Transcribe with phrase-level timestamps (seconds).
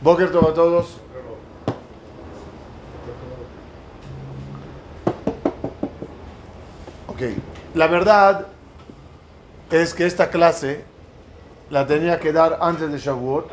[0.00, 1.00] Boker a todos.
[7.08, 7.22] Ok,
[7.74, 8.46] la verdad
[9.70, 10.84] es que esta clase
[11.70, 13.48] la tenía que dar antes de Shavuot,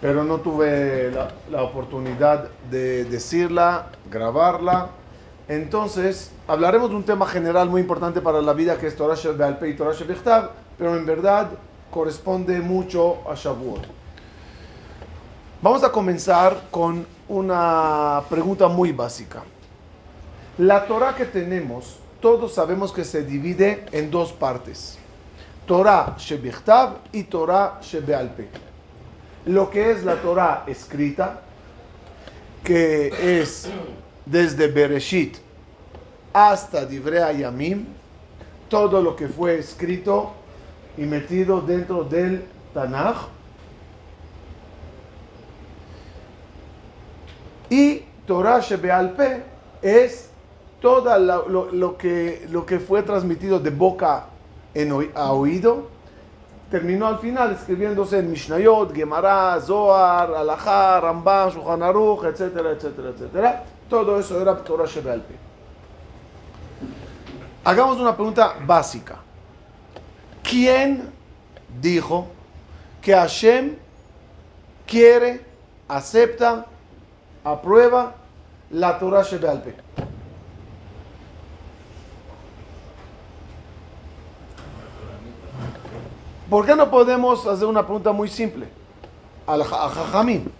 [0.00, 1.10] pero no tuve
[1.50, 4.90] la, oportunidad de decirla, grabarla.
[5.48, 9.68] Entonces, hablaremos de un tema general muy importante para la vida que es Torah Shebe'alpe
[9.68, 11.50] y Torah Shebichtav, pero en verdad
[11.90, 14.03] corresponde mucho a Shavuot.
[15.62, 19.42] Vamos a comenzar con una pregunta muy básica.
[20.58, 24.98] La Torah que tenemos, todos sabemos que se divide en dos partes.
[25.66, 28.48] Torah Shebichtav y Torah Shebealpe.
[29.46, 31.40] Lo que es la Torah escrita,
[32.62, 33.68] que es
[34.26, 35.36] desde Bereshit
[36.32, 37.86] hasta Divrei Yamim,
[38.68, 40.32] todo lo que fue escrito
[40.96, 43.33] y metido dentro del Tanaj.
[47.70, 49.42] Y Torah Shebealpe
[49.82, 50.30] es
[50.80, 54.26] todo lo, que, lo que fue transmitido de boca
[54.74, 55.88] en, a oído.
[56.70, 63.64] Terminó al final escribiéndose en Mishnayot, Gemara, Zohar, Alajá, Rambam, Shulchan Aruch, etcétera, etcétera, etcétera.
[63.88, 65.34] Todo eso era Torah Shebealpe.
[67.64, 69.16] Hagamos una pregunta básica.
[70.42, 71.10] ¿Quién
[71.80, 72.26] dijo
[73.00, 73.76] que Hashem
[74.86, 75.44] quiere,
[75.88, 76.66] acepta,
[77.44, 78.14] aprueba
[78.70, 79.74] la Torah Shebealpe?
[86.48, 88.66] ¿Por qué no podemos hacer una pregunta muy simple?
[89.46, 90.50] Al a Jajamín,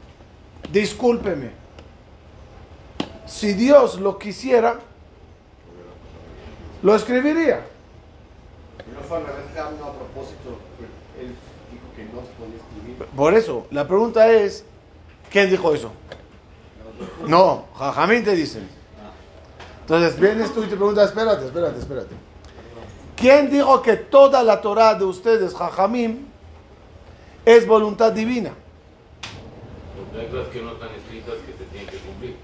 [0.71, 1.51] discúlpeme.
[3.27, 4.79] Si Dios lo quisiera,
[6.83, 7.65] lo escribiría.
[12.55, 13.09] Escribir.
[13.17, 14.65] Por eso, la pregunta es,
[15.31, 15.91] ¿quién dijo eso?
[17.27, 18.69] No, Jajamín te dicen.
[19.81, 22.15] Entonces vienes tú y te preguntas, espérate, espérate, espérate.
[23.17, 26.27] ¿Quién dijo que toda la Torah de ustedes, Jajamim,
[27.45, 28.53] es voluntad divina?
[30.53, 32.37] Que no están escritas que se tienen que cumplir.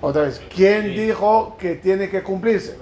[0.00, 2.78] Otra vez, ¿quién dijo que tiene que cumplirse?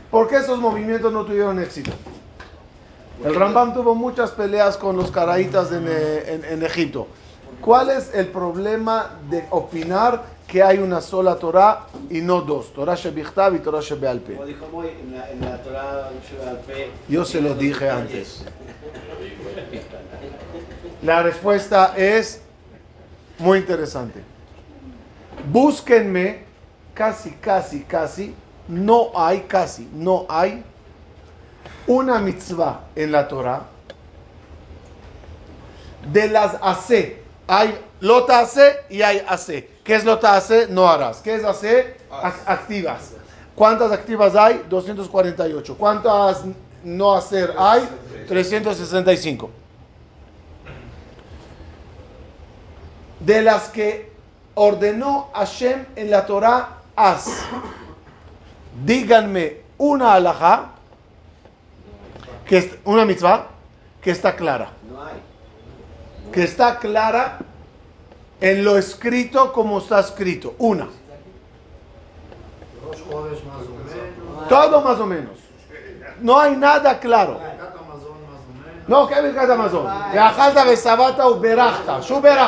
[0.10, 1.92] ¿Por qué esos movimientos no tuvieron éxito?
[3.24, 7.08] El Rambam tuvo muchas peleas con los caraítas en, eh, en- en Egipto.
[7.62, 12.74] ¿Cuál es el problema de opinar que hay una sola Torah y no dos?
[12.74, 14.34] Torah Shebichtav y Torah Shebealpe.
[14.34, 18.44] Como dijo Moy, en la, en la Torah Shebealpe, Yo se lo dije antes.
[21.02, 22.42] La respuesta es
[23.40, 24.22] muy interesante.
[25.52, 26.44] Búsquenme,
[26.94, 28.34] casi, casi, casi,
[28.68, 30.64] no hay, casi, no hay
[31.88, 33.64] una mitzvah en la Torah
[36.12, 37.22] de las hace.
[37.48, 39.70] Hay lota hace y hay hace.
[39.84, 40.68] ¿Qué es lota hace?
[40.68, 41.18] No harás.
[41.18, 41.98] ¿Qué es hace?
[42.10, 43.12] Ac- Activas.
[43.56, 44.64] ¿Cuántas activas hay?
[44.70, 45.78] 248.
[45.78, 46.44] ¿Cuántas
[46.84, 47.88] no hacer hay?
[48.28, 49.50] 365.
[53.20, 54.13] De las que
[54.56, 57.46] ordenó Hashem en la Torah, haz.
[58.86, 60.70] Díganme una alajá,
[62.46, 63.48] que es una mitzvah,
[64.02, 64.70] que está clara.
[66.32, 67.40] Que está clara
[68.42, 70.56] en lo escrito como está escrito.
[70.58, 70.88] Una.
[74.50, 75.38] Todo más o menos.
[76.20, 77.40] No hay nada claro.
[78.88, 79.20] No, ¿qué es
[79.50, 79.88] Amazon?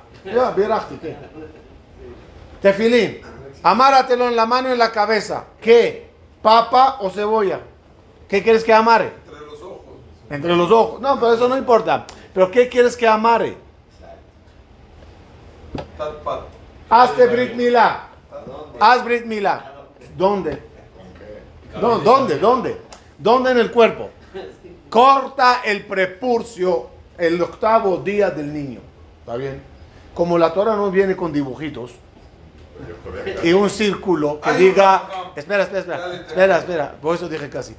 [2.60, 3.20] Tefilín.
[3.62, 5.44] Amáratelo en la mano y en la cabeza.
[5.60, 6.10] ¿Qué?
[6.42, 7.60] ¿Papa o cebolla?
[8.28, 9.12] ¿Qué quieres que amare?
[9.26, 9.80] Entre los ojos.
[10.30, 11.00] Entre los ojos.
[11.00, 12.06] No, pero eso no importa.
[12.32, 13.56] ¿Pero qué quieres que amare?
[16.90, 18.08] Hazte Brit Milá.
[18.80, 19.72] Haz Brit Milá.
[20.16, 20.62] ¿Dónde?
[21.80, 22.38] No, ¿dónde?
[22.38, 22.80] ¿Dónde?
[23.18, 24.10] ¿Dónde en el cuerpo?
[24.90, 28.80] Corta el prepurcio el octavo día del niño.
[29.20, 29.62] ¿Está bien?
[30.14, 31.92] Como la Torah no viene con dibujitos
[33.42, 35.02] y un círculo que diga...
[35.36, 36.14] Espera, espera, espera.
[36.14, 36.94] Espera, espera.
[37.00, 37.74] Por eso dije casi.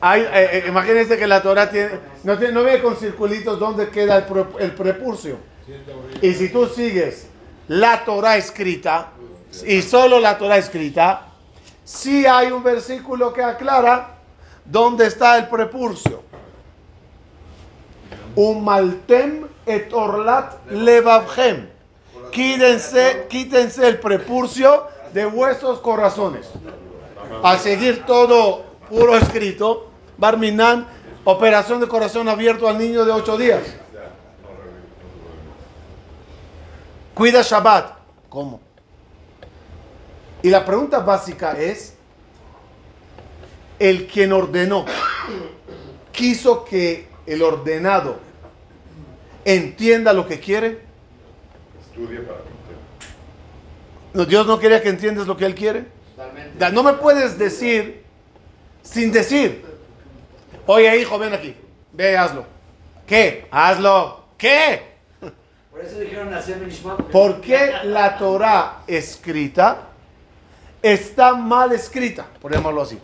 [0.00, 1.90] Hay, eh, eh, imagínense que la Torah tiene,
[2.22, 5.38] no, tiene, no viene con circulitos donde queda el, pre- el prepurcio.
[6.22, 7.28] Y si tú sigues
[7.68, 9.12] la Torah escrita
[9.66, 11.28] y solo la Torah escrita,
[11.82, 14.18] sí hay un versículo que aclara
[14.64, 16.22] dónde está el prepurcio.
[18.36, 21.68] Umaltem et orlat levavchem.
[22.30, 26.46] Quítense, quítense el prepurcio de vuestros corazones.
[27.42, 29.88] Al seguir todo puro escrito,
[30.18, 30.86] Barminan,
[31.24, 33.62] operación de corazón abierto al niño de ocho días.
[37.14, 37.96] Cuida Shabbat.
[38.28, 38.60] ¿Cómo?
[40.42, 41.94] Y la pregunta básica es,
[43.78, 44.84] el quien ordenó,
[46.12, 48.25] quiso que el ordenado
[49.46, 50.80] entienda lo que quiere.
[51.80, 52.40] Estudie para.
[54.12, 55.86] No, Dios no quería que entiendas lo que Él quiere.
[56.16, 56.70] Totalmente.
[56.72, 58.02] No me puedes decir
[58.82, 59.64] sin decir.
[60.66, 61.54] Oye, hijo, ven aquí.
[61.92, 62.44] Ve, hazlo.
[63.06, 63.46] ¿Qué?
[63.50, 64.24] Hazlo.
[64.36, 64.82] ¿Qué?
[65.70, 66.30] Por eso dijeron.
[67.12, 69.88] ¿Por qué la Torah escrita
[70.82, 72.26] está mal escrita?
[72.40, 72.98] Por llamarlo así.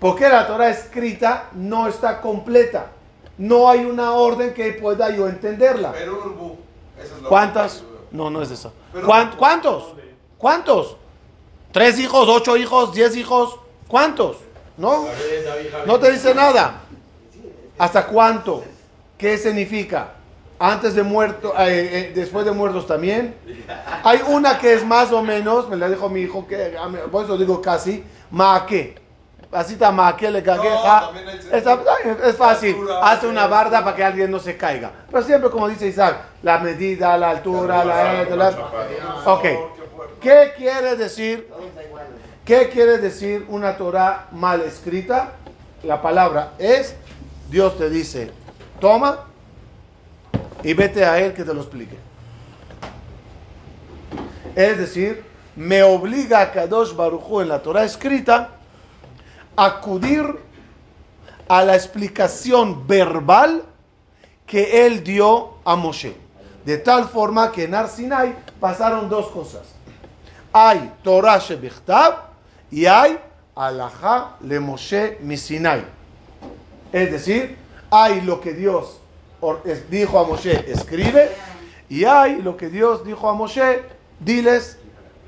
[0.00, 2.92] ¿Por qué la Torah escrita no está completa?
[3.38, 5.92] No hay una orden que pueda yo entenderla.
[5.92, 6.56] Pero Urbu,
[7.02, 7.84] esa es la ¿Cuántas?
[8.10, 8.70] No, no es esa.
[8.92, 9.94] Pero- ¿Cuán- ¿Cuántos?
[10.36, 10.96] ¿Cuántos?
[11.72, 13.56] ¿Tres hijos, ocho hijos, diez hijos?
[13.86, 14.38] ¿Cuántos?
[14.76, 15.06] ¿No?
[15.86, 16.80] No te dice nada.
[17.78, 18.64] ¿Hasta cuánto?
[19.16, 20.14] ¿Qué significa?
[20.60, 23.34] Antes de muerto, eh, eh, después de muertos también.
[24.02, 26.76] Hay una que es más o menos, me la dijo mi hijo, que
[27.12, 28.96] por eso digo casi, maque.
[29.50, 31.10] Así está maque, le cagueja.
[32.24, 32.74] es fácil.
[32.74, 34.90] Altura, Hace una barda para que alguien no se caiga.
[35.10, 38.24] Pero siempre, como dice Isaac, la medida, la altura, la...
[38.24, 39.44] la- la- Ok.
[40.20, 41.48] ¿Qué quiere decir.
[42.44, 45.32] ¿Qué quiere decir una Torah mal escrita?
[45.82, 46.94] La palabra es,
[47.50, 48.30] Dios te dice,
[48.80, 49.20] toma
[50.62, 51.96] y vete a Él que te lo explique.
[54.54, 55.24] Es decir,
[55.56, 58.50] me obliga a Kadosh Baruchu en la Torah escrita
[59.66, 60.24] acudir
[61.48, 63.64] a la explicación verbal
[64.46, 66.16] que Él dio a Moshe.
[66.64, 69.78] De tal forma que en Ar Sinai pasaron dos cosas
[70.52, 72.14] hay Torah Shebichtav
[72.70, 73.18] y hay
[73.54, 75.84] Alajá le Moshe Misinai.
[76.92, 77.56] Es decir,
[77.90, 79.00] hay lo que Dios
[79.90, 81.30] dijo a Moshe, escribe,
[81.88, 83.82] y hay lo que Dios dijo a Moshe,
[84.20, 84.78] diles,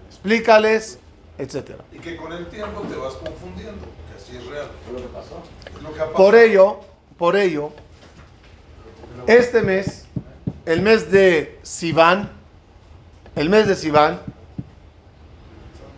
[0.08, 0.98] explícales,
[1.38, 1.72] etc.
[1.92, 3.86] Y que con el tiempo te vas confundiendo,
[4.30, 4.68] que así es real.
[4.84, 5.42] Fue lo que pasó.
[5.76, 6.12] Es lo que ha pasado.
[6.16, 6.80] Por ello,
[7.18, 7.70] por ello,
[9.26, 10.06] este mes,
[10.66, 12.30] el mes de Sivan,
[13.36, 14.20] el mes de Sivan,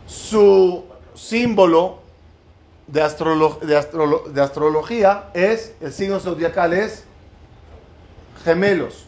[0.06, 0.84] su
[1.14, 2.00] símbolo
[2.86, 7.04] de, astrolo- de astrolo- de astrología es, el signo zodiacal es
[8.44, 9.06] gemelos.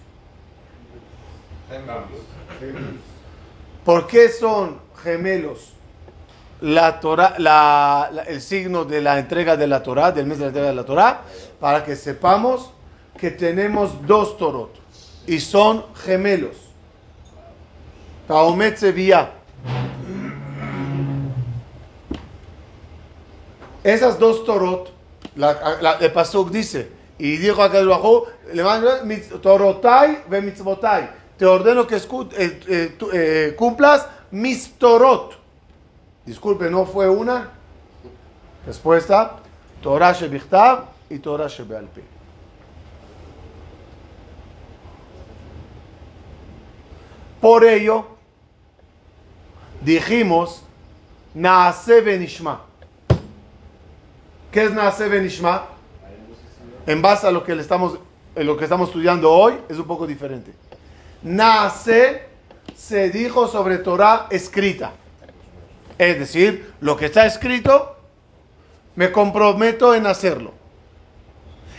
[3.84, 5.73] ¿Por qué son gemelos?
[6.64, 10.68] La Torah- el signo de la entrega de la Torah, del mes de la entrega
[10.68, 11.20] de la Torah,
[11.60, 12.70] para que sepamos
[13.18, 14.70] que tenemos dos torot
[15.26, 16.56] y son gemelos.
[18.26, 19.32] Taomet Sevilla.
[23.82, 24.90] Esas dos torot,
[26.00, 27.68] el Pasuk dice, y dijo a
[29.04, 31.10] mitz- torotai ve mitzvotai.
[31.36, 35.43] Te ordeno que eh, eh, eh, cumplas mis torot.
[36.26, 37.50] Disculpe, ¿no fue una?
[38.66, 39.36] Respuesta,
[39.82, 42.02] Torah shebichtav y Torah shebealpe.
[47.40, 48.06] Por ello,
[49.82, 50.62] dijimos,
[51.34, 52.62] Naase benishma.
[54.50, 55.66] ¿Qué es Naase benishma?
[56.86, 57.98] En base a lo que, le estamos,
[58.34, 60.54] lo que estamos estudiando hoy, es un poco diferente.
[61.22, 62.22] Naase
[62.74, 64.92] se dijo sobre Torah escrita.
[65.98, 67.96] Es decir, lo que está escrito,
[68.96, 70.52] me comprometo en hacerlo.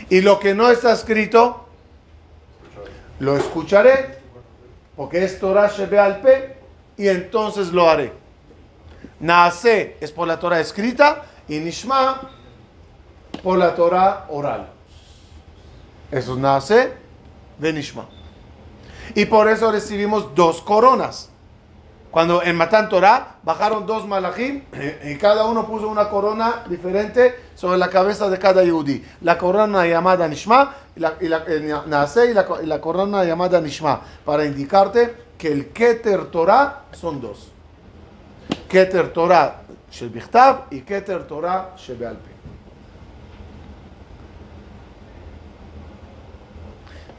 [0.09, 1.65] Y lo que no está escrito,
[3.19, 4.19] lo escucharé,
[4.95, 6.57] porque es Torah Shebe al Pe,
[6.97, 8.13] y entonces lo haré.
[9.19, 12.29] Naase es por la Torah escrita y Nishma
[13.43, 14.67] por la Torah oral.
[16.11, 16.93] Eso es Naase
[17.57, 18.07] de Nishma.
[19.13, 21.29] Y por eso recibimos dos coronas.
[22.15, 24.63] Cuando en Matan Torah bajaron dos malachim
[25.03, 29.03] y cada uno puso una corona diferente sobre la cabeza de cada yudí.
[29.19, 31.75] La corona llamada Nishma y la, y la- eh,
[32.61, 37.51] y la, corona llamada Nishma para indicarte que el Keter Torah son dos.
[38.69, 39.63] Keter Torah
[40.09, 42.31] Bichtav y Keter Torah Shel Be'al Pe.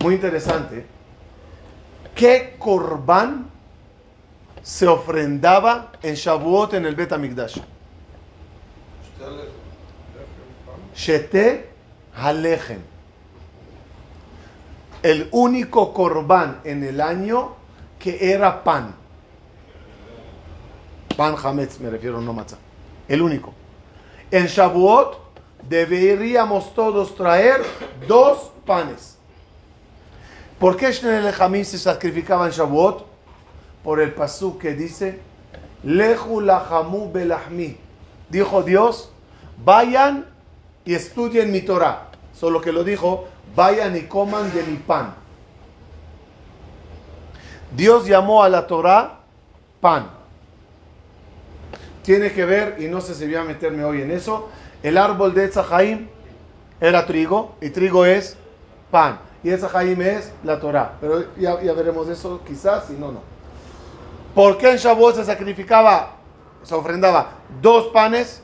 [0.03, 0.87] Muy interesante.
[2.15, 3.56] ¿Qué corbán
[4.67, 7.59] se ofrendaba en Shavuot en el Bet HaMikdash?
[10.93, 11.71] Shete
[12.13, 12.81] Halechem.
[15.05, 17.55] el único corbán en el año
[17.97, 18.97] que era pan.
[21.17, 22.59] Pan Hametz, me refiero, no matzah.
[23.07, 23.55] El único.
[24.33, 25.17] En Shavuot
[25.63, 27.63] deberíamos todos traer
[28.09, 29.17] dos panes.
[30.59, 33.16] ¿Por qué Shnei Hamim se sacrificaba en Shavuot?
[33.87, 35.21] Por el pasú que dice,
[35.85, 37.77] Lehu lahamu belahmi.
[38.29, 39.13] Dijo Dios,
[39.65, 40.27] vayan
[40.85, 42.09] y estudien mi Torah.
[42.35, 45.15] Solo que lo dijo, vayan y coman de mi pan.
[47.77, 49.21] Dios llamó a la Torah
[49.81, 50.09] pan.
[52.03, 54.49] Tiene que ver, y no sé si voy a meterme hoy en eso,
[54.83, 56.09] el árbol de Etzahaim
[56.81, 58.37] era trigo, y trigo es
[58.91, 59.21] pan.
[59.45, 60.95] Y Etzahaim es la Torah.
[61.01, 63.36] Pero ya, ya veremos eso quizás, si no, no.
[64.37, 66.11] ¿Por qué en Shavuot se sacrificaba,
[66.63, 68.43] se ofrendaba dos panes?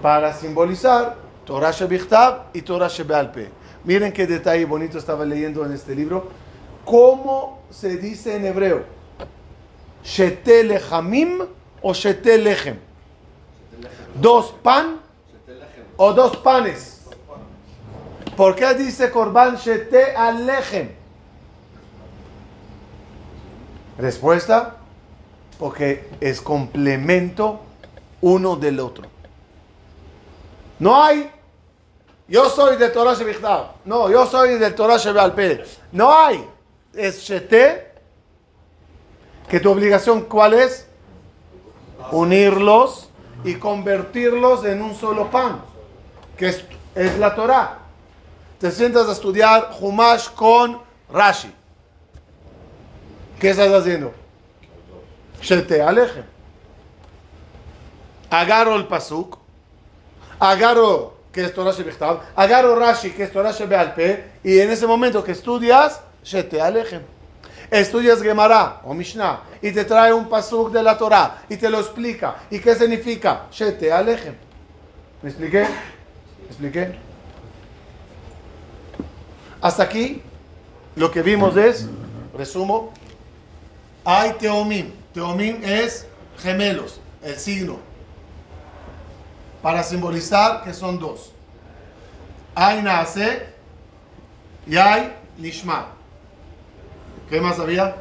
[0.00, 3.50] Para simbolizar Torah Shebichtav y Torah Shebealpe.
[3.82, 6.28] Miren qué detalle bonito estaba leyendo en este libro.
[6.84, 8.84] ¿Cómo se dice en hebreo?
[10.04, 11.40] Shete lechamim
[11.82, 12.78] o shete lechem.
[14.14, 15.00] Dos pan
[15.96, 17.06] o dos panes.
[18.36, 21.01] ¿Por qué dice Corban shete alechem?
[24.02, 24.74] Respuesta,
[25.60, 27.60] porque es complemento
[28.20, 29.04] uno del otro.
[30.80, 31.30] No hay,
[32.26, 33.74] yo soy de Torah Shebichtav.
[33.84, 35.62] No, yo soy de Torah Shebealpe.
[35.92, 36.44] No hay.
[36.92, 37.92] Es Shete,
[39.48, 40.88] que tu obligación cuál es?
[42.10, 43.08] Unirlos
[43.44, 45.62] y convertirlos en un solo pan,
[46.36, 46.64] que es,
[46.96, 47.78] es la Torah.
[48.58, 51.54] Te sientas a estudiar Humash con Rashi.
[53.42, 54.14] ¿Qué estás haciendo?
[55.40, 56.22] Shete aleje.
[58.30, 59.36] Agarro el pasuk,
[60.38, 65.24] agarro que es Torah Shebichtav, agarro Rashi que es Torah Shebealpe, y en ese momento
[65.24, 67.00] que estudias, Shete aleje.
[67.68, 71.80] Estudias Gemara o Mishnah y te trae un pasuk de la Torah y te lo
[71.80, 72.36] explica.
[72.48, 73.46] ¿Y qué significa?
[73.50, 74.34] Shete aleje.
[75.20, 75.62] ¿Me expliqué?
[75.62, 76.94] ¿Me expliqué?
[79.60, 80.22] Hasta aquí
[80.94, 81.88] lo que vimos es,
[82.38, 82.92] resumo,
[84.04, 84.92] hay teomim.
[85.12, 86.06] Teomim es
[86.38, 87.78] gemelos, el signo.
[89.62, 91.32] Para simbolizar que son dos.
[92.54, 93.46] Hay nace
[94.66, 95.88] y hay nishma.
[97.28, 97.96] ¿Qué más había?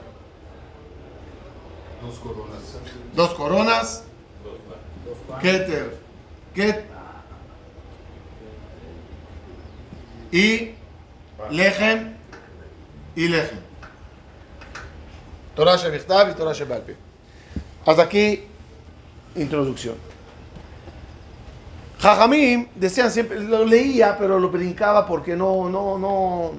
[2.01, 2.61] Dos coronas.
[3.13, 4.03] Dos coronas.
[5.41, 5.97] Keter.
[6.53, 6.85] Ket.
[10.31, 10.75] Y
[11.49, 12.15] Lechem
[13.15, 13.70] y Lechem.
[15.61, 16.95] Torah Shebichtav y Torah Shebalpe.
[17.85, 18.45] Hasta aquí,
[19.35, 19.93] introducción.
[21.99, 26.53] Jajamim decían siempre, lo leía, pero lo brincaba porque no, no, no,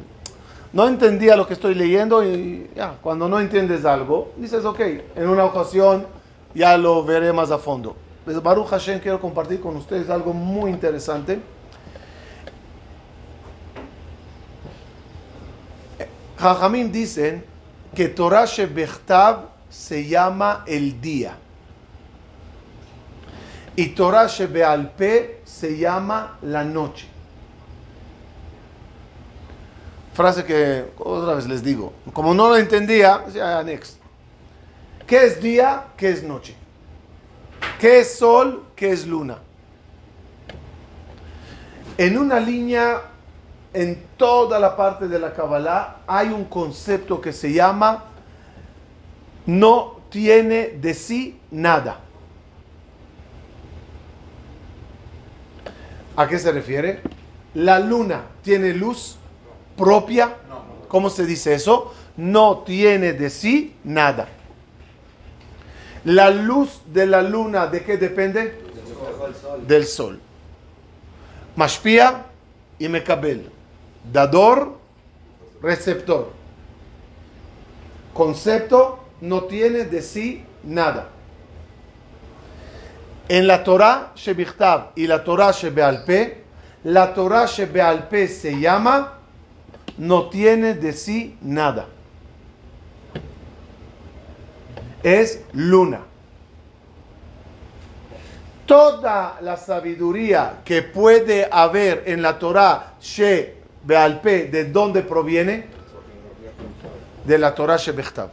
[0.73, 4.79] no entendía lo que estoy leyendo y ya, cuando no entiendes algo, dices, ok,
[5.17, 6.07] en una ocasión
[6.55, 7.97] ya lo veré más a fondo.
[8.25, 11.41] Pues Baruch Hashem quiero compartir con ustedes algo muy interesante.
[16.39, 17.51] Jajamim dicen
[17.95, 21.37] que Torah Shebechtav se llama el día.
[23.75, 27.07] Y Torah Shebealpe se llama la noche.
[30.13, 31.95] Frase que otra vez les digo.
[32.13, 33.97] Como no lo entendía, ya, next.
[35.07, 35.85] ¿Qué es día?
[35.97, 36.55] ¿Qué es noche?
[37.81, 38.65] ¿Qué es sol?
[38.77, 39.39] ¿Qué es luna?
[41.97, 43.01] En una línea,
[43.75, 48.05] en toda la parte de la Kabbalah, hay un concepto que se llama
[49.47, 52.01] no tiene de sí nada.
[56.15, 57.01] ¿A qué se refiere?
[57.55, 59.17] La luna tiene luz
[59.77, 60.37] propia.
[60.89, 61.95] ¿Cómo se dice eso?
[62.17, 64.29] No tiene de sí nada.
[66.05, 68.61] La luz de la luna, ¿de qué depende?
[69.67, 70.21] Del sol.
[71.57, 72.25] Mashpia
[72.79, 73.51] y Mekabel.
[74.11, 74.79] Dador,
[75.63, 76.33] receptor.
[78.15, 81.09] Concepto, no tiene de sí nada.
[83.29, 86.43] En la Torah Shebichtav y la Torah Shebealpe,
[86.85, 89.19] la Torah Shebealpe se llama
[89.99, 91.87] no tiene de sí nada.
[95.03, 96.01] Es luna.
[98.67, 102.95] Toda la sabiduría que puede haber en la Torah
[103.85, 105.67] ¿de dónde proviene?
[107.25, 108.31] De la Torah Shebichtav.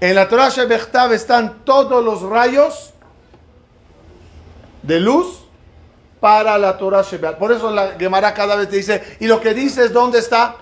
[0.00, 2.92] En la Torah Shebechtav están todos los rayos
[4.82, 5.44] de luz
[6.20, 7.38] para la Torah Shebeal.
[7.38, 10.56] Por eso la Gemara cada vez te dice, y lo que dices, ¿dónde está?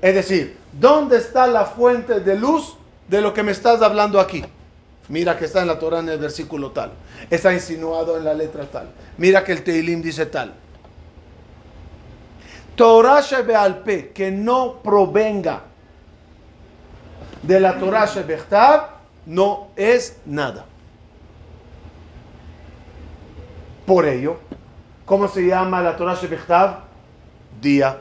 [0.00, 2.76] Es decir, ¿dónde está la fuente de luz
[3.08, 4.44] de lo que me estás hablando aquí?
[5.08, 6.92] Mira que está en la Torah en el versículo tal.
[7.30, 8.92] Está insinuado en la letra tal.
[9.16, 10.54] Mira que el Teilim dice tal.
[12.78, 15.62] Torah Shebealpe, que no provenga
[17.42, 18.90] de la Torah Shebechtav,
[19.26, 20.64] no es nada.
[23.84, 24.36] Por ello,
[25.04, 26.82] ¿cómo se llama la Torah Shebechtav?
[27.60, 27.98] Día.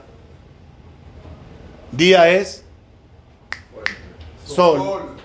[1.92, 2.64] Día es
[4.46, 5.16] sol.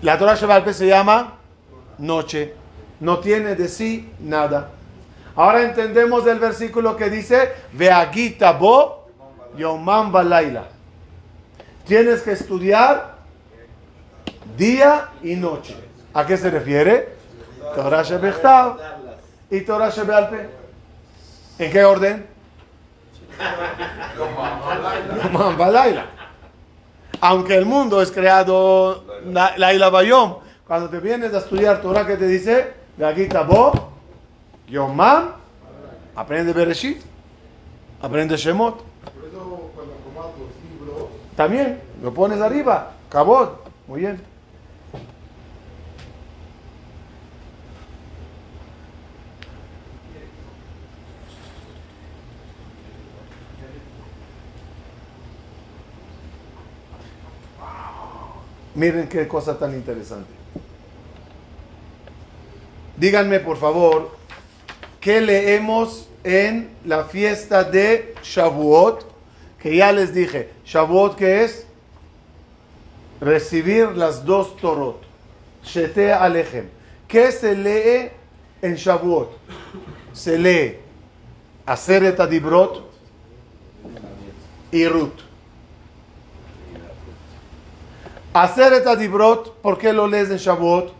[0.00, 1.38] La Torah Shebealpe se llama
[1.98, 2.54] noche.
[3.00, 4.77] No tiene de sí nada.
[5.38, 9.06] Ahora entendemos el versículo que dice, Veagita bo
[9.56, 10.64] yomam balaila.
[11.86, 13.18] Tienes que estudiar
[14.56, 15.76] día y noche.
[16.12, 17.10] ¿A qué se refiere?
[17.76, 18.78] Torah Shebechtav
[19.48, 20.48] y Torah Shebealpe.
[21.60, 22.26] ¿En qué orden?
[25.22, 26.06] Yomam balaila.
[27.20, 32.16] Aunque el mundo es creado la- Laila Bayom, cuando te vienes a estudiar Torah, ¿qué
[32.16, 32.72] te dice?
[32.96, 33.92] Veagita bo
[34.68, 35.32] Yomam,
[36.14, 37.00] aprende Bereshit,
[38.02, 38.76] aprende Shemot.
[38.76, 44.20] Por eso cuando comas los libros, También lo pones arriba, Cabot, muy bien.
[58.74, 60.30] Miren qué cosa tan interesante.
[62.96, 64.17] Díganme, por favor,
[65.00, 69.06] ¿qué leemos en la fiesta de Shavuot?
[69.60, 71.66] Que ya les dije, Shavuot que es
[73.20, 75.02] recibir las dos Torot.
[75.64, 76.68] Shete Alechem.
[77.06, 78.10] ¿Qué se lee
[78.62, 79.30] en Shavuot?
[80.12, 80.76] Se lee
[81.66, 82.90] Aseret Adibrot
[84.70, 85.20] y Ruth.
[88.32, 90.92] Aseret Adibrot, ¿por qué lo lees en Shavuot?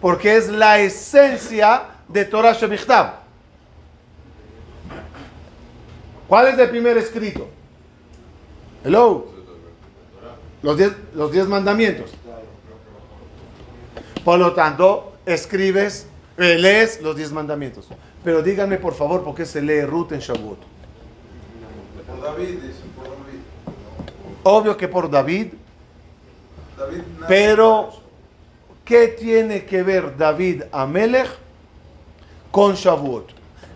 [0.00, 3.16] Porque es la esencia de Torah Shebichtav.
[6.28, 7.48] ¿Cuál es el primer escrito?
[8.84, 9.26] Hello.
[10.62, 12.12] Los diez, los diez mandamientos.
[14.24, 16.06] Por lo tanto, escribes,
[16.38, 17.88] eh, lees los diez mandamientos.
[18.22, 20.58] Pero díganme por favor por qué se lee Ruth en Shavuot.
[22.06, 23.40] por David, dicen, por David.
[24.44, 25.48] Obvio que por David,
[26.78, 28.04] David pero.
[28.84, 31.43] ¿qué tiene que ver David Amelech
[32.54, 33.32] con Shavuot?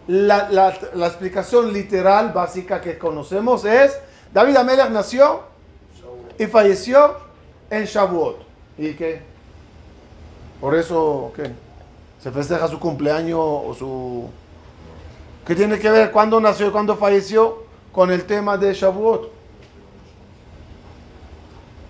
[0.07, 3.99] La, la- la explicación literal básica que conocemos es,
[4.33, 5.41] David Amelech nació
[6.39, 7.17] y falleció
[7.71, 8.37] en Shavuot.
[8.79, 9.21] ¿Y qué?
[10.61, 11.51] Por eso, ¿qué?
[12.23, 14.31] ¿Se festeja su cumpleaños o su...
[15.45, 19.23] ¿Qué tiene que ver cuándo nació y cuándo falleció con el tema de Shavuot?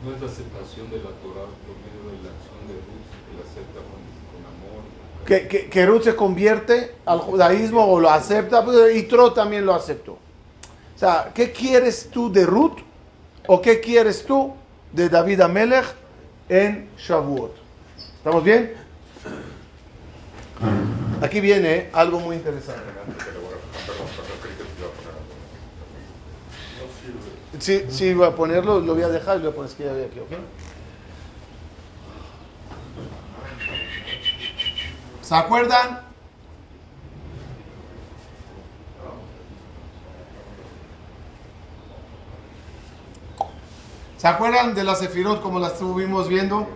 [0.04, 3.80] No aceptación de la Torah por medio de la acción de Ruth, que la acepta
[3.84, 4.00] con,
[4.32, 4.80] con amor.
[5.28, 9.66] Que, que, que Ruth se convierte al judaísmo o lo acepta, pues, y Tro también
[9.66, 10.12] lo aceptó.
[10.12, 12.78] O sea, ¿qué quieres tú de Ruth
[13.46, 14.54] o qué quieres tú
[14.90, 15.84] de David Amelech
[16.48, 17.54] en Shavuot?
[18.16, 18.72] ¿Estamos bien?
[21.20, 22.80] Aquí viene algo muy interesante.
[27.58, 30.20] Sí, sí, voy a ponerlo, lo voy a dejar y lo voy a poner aquí,
[30.20, 30.57] ¿ok?
[35.28, 36.00] ¿Se acuerdan?
[44.16, 46.66] ¿Se acuerdan de la Sefirot como las estuvimos viendo?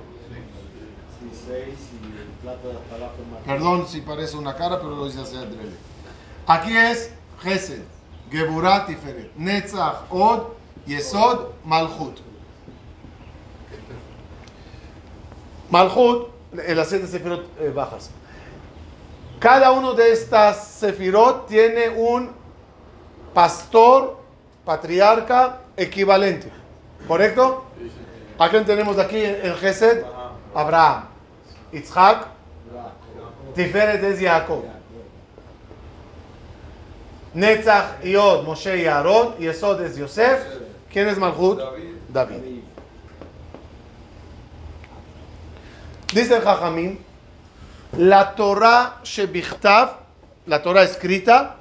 [3.46, 5.72] Perdón si parece una cara, pero lo hice así adrede.
[6.46, 7.84] Aquí es Gesed,
[8.30, 8.98] Geburat y
[9.34, 10.48] Netzach, Od,
[10.84, 12.18] Yesod, Malchut.
[15.70, 18.10] Malchut, en las siete Sefirot eh, bajas.
[19.42, 22.30] Cada uno de estas Sefirot tiene un
[23.34, 24.16] pastor,
[24.64, 26.48] patriarca equivalente.
[27.08, 27.64] ¿Correcto?
[28.38, 30.04] ¿A quién tenemos aquí en Gesed?
[30.54, 31.06] Abraham.
[31.72, 32.28] Isaac.
[33.56, 34.62] Tiferet es Jacob.
[37.34, 39.36] Netzach, Yod, Moshe y Aarón.
[39.38, 40.40] Yesod es Yosef.
[40.88, 41.58] ¿Quién es Malchut?
[41.58, 41.94] David.
[42.10, 42.62] David.
[46.14, 47.04] Dice el Jajamín,
[47.98, 49.90] la Torah Shebichtav,
[50.46, 51.56] la Torah escrita,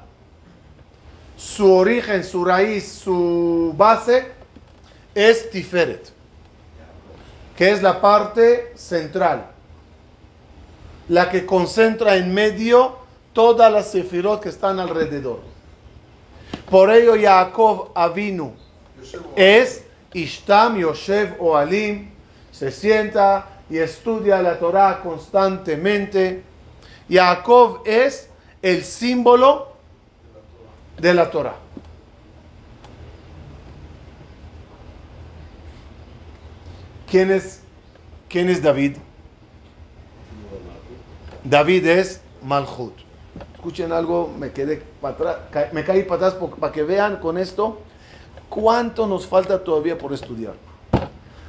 [1.37, 4.31] su origen, su raíz, su base
[5.13, 6.09] es Tiferet,
[7.55, 9.47] que es la parte central,
[11.09, 12.97] la que concentra en medio
[13.33, 15.39] todas las sefirot que están alrededor.
[16.69, 18.53] Por ello Jacob Avinu
[19.35, 22.11] es Ishtam Yoshev Oalim,
[22.51, 26.43] se sienta y estudia la Torah constantemente.
[27.09, 28.29] Jacob es
[28.61, 29.71] el símbolo
[30.99, 31.55] de la Torah.
[37.09, 37.61] ¿Quién es,
[38.27, 38.97] quién es David?
[41.43, 42.93] David es Malchut.
[43.55, 47.79] Escuchen algo, me quedé para atrás, me caí para atrás para que vean con esto
[48.49, 50.55] cuánto nos falta todavía por estudiar.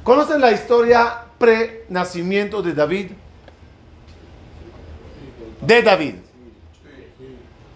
[0.03, 3.11] ¿Conocen la historia pre-nacimiento de David?
[5.61, 6.15] De David.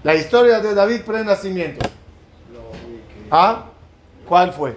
[0.04, 1.88] La historia de David pre-nacimiento.
[3.32, 3.66] ¿Ah?
[4.28, 4.76] ¿Cuál fue?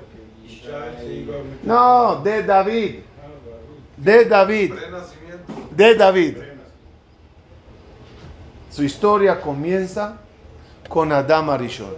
[1.64, 3.00] No, de David.
[3.96, 4.74] De David.
[5.72, 6.36] De David.
[8.70, 10.16] Su historia comienza
[10.88, 11.96] con Adam Arishon.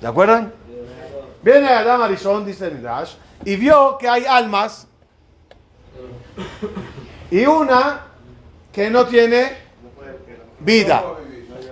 [0.00, 0.52] ¿De acuerdan?
[1.42, 4.86] Viene Adam Arishon, dice Midrash, y vio que hay almas
[7.30, 8.06] y una
[8.72, 9.52] que no tiene
[10.60, 11.02] vida.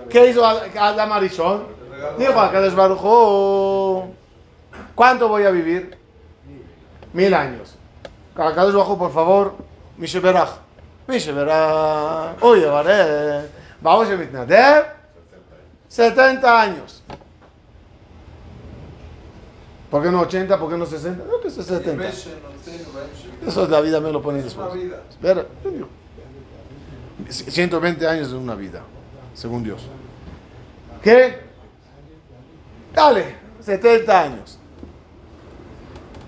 [0.09, 1.67] ¿Qué hizo Adam Arishon?
[2.17, 4.13] Dijo a Kadosh Baruj Hu,
[4.93, 5.97] ¿cuánto voy a vivir?
[7.13, 7.75] Mil años.
[8.35, 9.55] Baruj Hu, por favor,
[9.97, 10.51] Misheberach.
[11.07, 12.41] Misheberach.
[12.41, 13.49] Oye, vale.
[13.81, 14.85] Vamos a mitnadev.
[15.87, 17.03] 70 años.
[19.89, 20.59] ¿Por qué no 80?
[20.59, 21.23] ¿Por qué no 60?
[21.25, 22.07] No, que es 70.
[23.47, 24.67] Eso es la vida, me lo ponen después.
[27.29, 28.81] 120 años es una vida,
[29.33, 29.81] según Dios.
[31.01, 31.39] ¿Qué?
[32.93, 34.59] Dale, 70 años.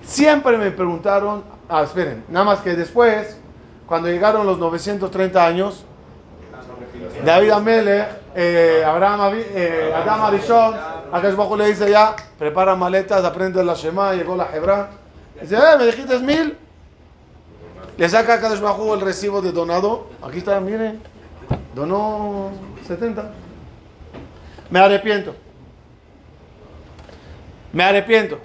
[0.04, 3.38] Siempre me preguntaron, ah, esperen, nada más que después,
[3.86, 5.84] cuando llegaron los 930 años,
[7.26, 10.76] David Amele, eh, Abraham, eh, Adam Arishon,
[11.12, 14.89] Akash Bajo le dice ya, prepara maletas, aprende la Shema, llegó la Hebra.
[15.41, 16.58] Dice, eh, me dijiste mil.
[17.98, 18.62] Le saca a Kadosh
[18.93, 20.08] el recibo de donado.
[20.22, 21.02] Aquí está, miren.
[21.74, 22.52] Donó
[22.86, 23.32] 70.
[24.70, 25.36] Me arrepiento.
[27.74, 28.39] Me arrepiento.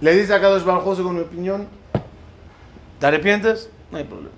[0.00, 1.68] Le dice a Kadosh Bajú, según mi opinión,
[2.98, 3.70] ¿te arrepientes?
[3.90, 4.34] No hay problema.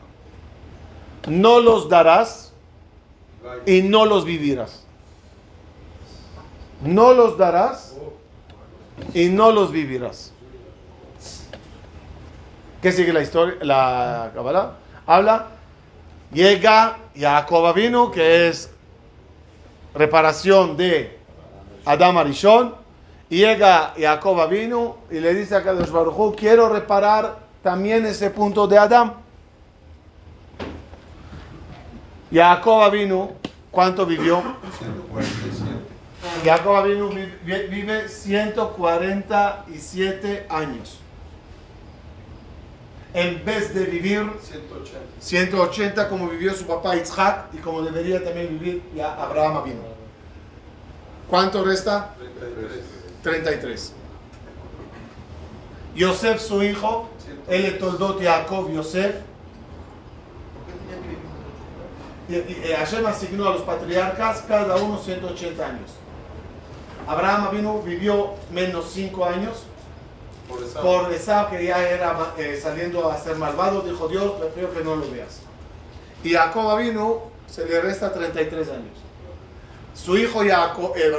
[1.27, 2.44] No los darás
[3.67, 4.85] y no los vivirás.
[6.83, 7.95] No los darás
[9.15, 10.33] y no los vivirás.
[12.83, 13.57] ¿Qué sigue la historia?
[13.63, 14.73] La Kabbalah
[15.07, 15.49] habla.
[16.33, 18.71] Llega Jacob vino que es
[19.95, 21.19] reparación de
[21.85, 22.75] Adam Arishon.
[23.31, 25.91] Y llega Jacob vino y le dice a Kadosh
[26.37, 29.24] quiero reparar también ese punto de Adam.
[32.35, 33.31] Jacob vino,
[33.71, 34.43] ¿cuánto vivió?
[34.79, 35.71] 147.
[36.45, 40.99] Jacob vino vi- vi- vive 147 años.
[43.13, 44.99] En vez de vivir 180.
[45.21, 49.83] 180 como vivió su papá Isaac y como debería también vivir ya Abraham vino.
[51.31, 52.17] ¿Cuánto resta?
[52.19, 52.81] 33.
[53.23, 53.93] 33.
[55.95, 57.09] Yosef, su hijo,
[57.49, 59.15] él es Toldot Jacob Yosef.
[62.29, 65.91] Y, y- y Hashem asignó a los patriarcas cada uno 180 años.
[67.07, 69.65] Abraham vino, vivió menos 5 años.
[70.49, 70.81] Por esa.
[70.81, 75.11] Por que ya era eh, saliendo a ser malvado, dijo Dios, prefiero que no lo
[75.11, 75.41] veas.
[76.23, 78.99] Y Jacob vino, se le resta 33 años.
[79.95, 81.11] Su hijo Jacob, eh,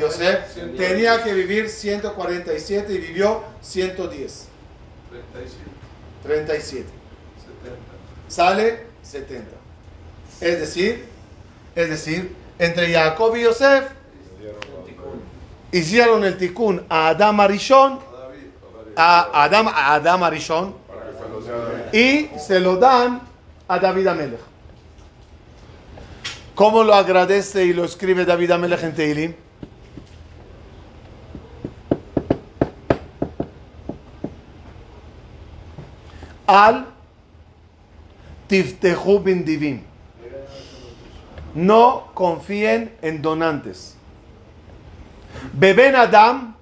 [0.00, 4.48] Yosef tenía que vivir 147 y vivió 110.
[5.08, 5.56] 37.
[6.22, 6.84] 37.
[6.84, 7.78] 70.
[8.28, 9.50] Sale 70.
[10.40, 11.04] Es decir,
[11.74, 13.84] es decir, entre Jacob y Yosef
[15.70, 17.98] hicieron el tikkun a Adam Arishon,
[18.96, 20.74] a Adam, a Adam Arishon,
[21.92, 23.20] y se lo dan
[23.68, 24.40] a David Amelech.
[26.54, 29.34] ¿Cómo lo agradece y lo escribe David Amelech en Teilim?
[36.46, 36.86] Al
[38.48, 39.89] tiftehu bin divim.
[41.54, 43.96] No confíen en donantes.
[45.52, 46.54] Beben Adam.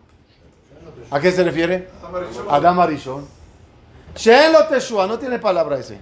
[1.10, 1.88] ¿A qué se refiere?
[2.50, 3.26] Adam Arishon.
[4.14, 5.06] Shelo Teshua.
[5.06, 5.98] No tiene palabra ese.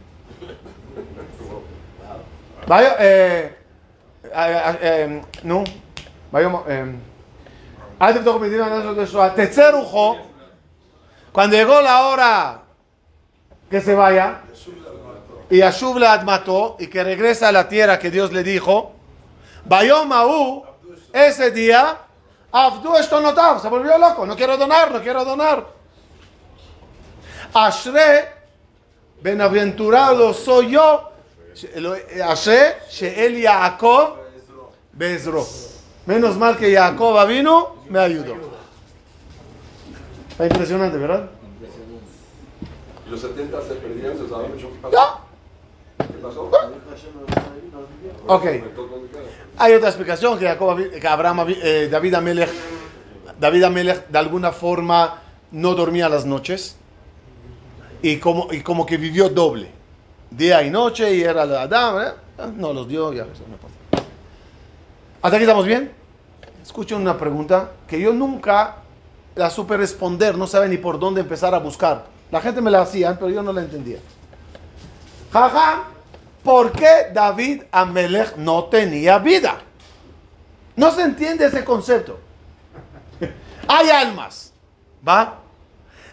[2.66, 3.56] Vaya, eh,
[4.24, 5.64] eh, eh, eh no.
[6.68, 6.94] Eh.
[7.98, 8.12] Ah,
[11.32, 12.62] Cuando llegó la hora
[13.70, 14.40] que se vaya,
[15.48, 18.92] y Ashub le admató y que regresa a la tierra que Dios le dijo,
[19.64, 20.64] Bayom Ahu,
[21.12, 21.98] ese día,
[22.50, 25.66] Abdu Eshtonotav, se volvió loco, no quiero donar, no quiero donar.
[27.54, 28.28] Ashre,
[29.22, 31.10] benaventurado soy yo,
[32.24, 34.16] Ashre, Sheel Yaakov,
[34.92, 35.46] Bezro.
[36.06, 38.34] Menos mal que Jacob vino, me ayudó.
[40.30, 41.30] Está impresionante, ¿verdad?
[43.06, 45.25] Y los 70 se perdieron, se sabe mucho qué pasó.
[48.26, 48.44] Ok.
[49.58, 50.48] Hay otra explicación que,
[51.08, 52.50] Abraham, eh, David Amelech,
[53.38, 56.76] David Amelech de alguna forma no dormía las noches
[58.02, 59.70] y como, y como que vivió doble,
[60.30, 62.12] día y noche y era la Adam, ¿eh?
[62.56, 64.06] no los dio, ya eso no pasa.
[65.22, 65.90] ¿Hasta aquí estamos bien?
[66.62, 68.76] Escuchen una pregunta que yo nunca
[69.34, 72.06] la supe responder, no sabe ni por dónde empezar a buscar.
[72.30, 73.98] La gente me la hacía, pero yo no la entendía.
[75.32, 75.84] Jaja,
[76.42, 79.58] ¿por qué David Amelech no tenía vida?
[80.76, 82.18] No se entiende ese concepto.
[83.68, 84.52] Hay almas,
[85.06, 85.38] ¿va?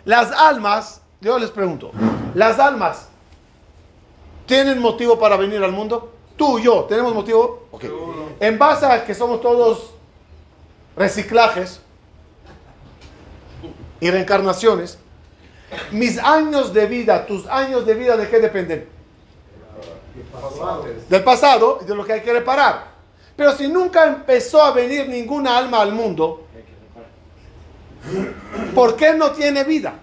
[0.05, 1.91] Las almas, yo les pregunto,
[2.33, 3.07] ¿las almas
[4.45, 6.13] tienen motivo para venir al mundo?
[6.35, 7.67] Tú y yo, ¿tenemos motivo?
[7.71, 7.85] Ok.
[8.39, 9.91] En base a que somos todos
[10.95, 11.79] reciclajes
[13.99, 14.97] y reencarnaciones,
[15.91, 18.92] mis años de vida, tus años de vida, ¿de qué dependen?
[21.09, 22.93] Del pasado y de lo que hay que reparar.
[23.35, 26.45] Pero si nunca empezó a venir ninguna alma al mundo,
[28.75, 29.95] ¿por qué no tiene vida?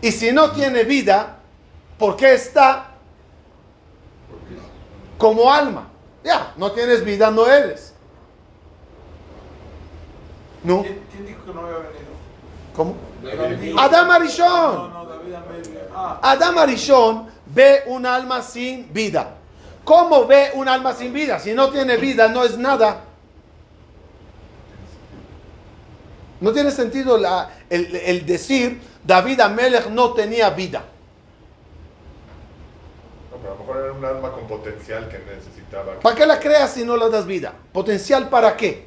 [0.00, 1.38] Y si no tiene vida,
[1.98, 2.88] ¿por qué está
[5.18, 5.88] como alma?
[6.22, 7.94] Ya, no tienes vida, no eres.
[10.62, 10.82] ¿No?
[10.82, 12.04] ¿Quién, dijo que no había venido?
[12.74, 12.96] ¿Cómo?
[13.78, 14.92] Adam Arishon.
[16.22, 19.34] Adam Arishon ve un alma sin vida.
[19.84, 21.38] ¿Cómo ve un alma sin vida?
[21.38, 23.00] Si no tiene vida, no es nada.
[26.40, 30.84] No tiene sentido la- el, el decir David Amelech no tenía vida.
[33.30, 36.00] No, pero a lo mejor era un alma con potencial que necesitaba.
[36.00, 37.52] ¿Para qué la creas si no la das vida?
[37.72, 38.86] ¿Potencial para qué?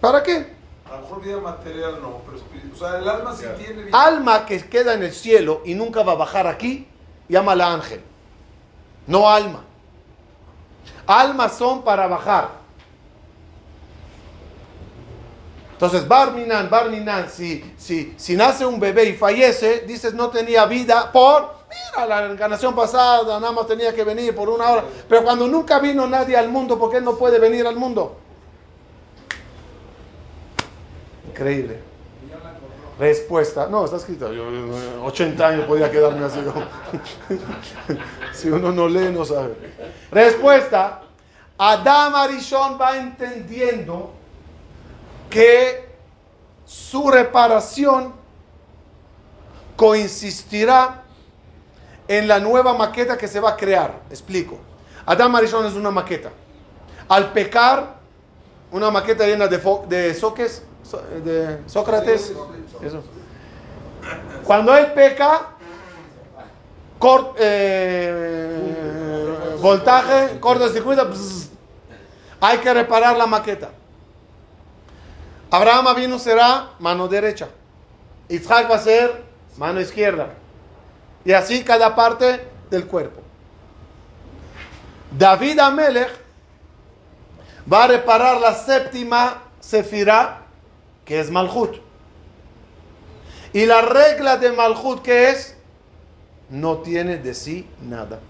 [0.00, 0.57] ¿Para qué?
[0.90, 2.74] A lo mejor vida material no, pero espíritu.
[2.74, 4.02] O sea, el alma sí tiene vida.
[4.06, 6.86] Alma que queda en el cielo y nunca va a bajar aquí,
[7.28, 8.00] llámala ángel.
[9.06, 9.64] No alma.
[11.06, 12.58] Almas son para bajar.
[15.72, 21.12] Entonces, Barminan, Barminan, si, si, si nace un bebé y fallece, dices no tenía vida
[21.12, 24.84] por, mira, la reencarnación pasada, nada más tenía que venir por una hora.
[25.08, 28.16] Pero cuando nunca vino nadie al mundo, ¿por qué no puede venir al mundo?
[31.38, 31.78] Increíble.
[32.98, 33.68] Respuesta.
[33.68, 34.32] No, está escrito.
[34.32, 36.40] Yo, eh, 80 años podía quedarme así.
[38.32, 39.54] si uno no lee, no sabe.
[40.10, 41.02] Respuesta.
[41.56, 44.10] Adam Arishon va entendiendo
[45.30, 45.88] que
[46.66, 48.14] su reparación
[49.76, 51.04] coincidirá
[52.08, 54.00] en la nueva maqueta que se va a crear.
[54.10, 54.58] Explico.
[55.06, 56.32] Adam Arishon es una maqueta.
[57.08, 57.98] Al pecar,
[58.72, 60.64] una maqueta llena de, de soques,
[61.24, 62.32] de Sócrates.
[62.82, 63.02] Eso.
[64.44, 65.48] Cuando él peca,
[66.98, 71.48] cor- eh, voltaje, bzz,
[72.40, 73.70] hay que reparar la maqueta.
[75.50, 77.48] Abraham vino será mano derecha.
[78.28, 79.24] Isaac va a ser
[79.56, 80.28] mano izquierda.
[81.24, 83.22] Y así cada parte del cuerpo.
[85.10, 86.10] David Amelech
[87.70, 90.42] va a reparar la séptima sefirá,
[91.08, 91.76] que es Malhut.
[93.54, 95.56] Y la regla de Malhut, que es?
[96.50, 98.20] No tiene de sí nada.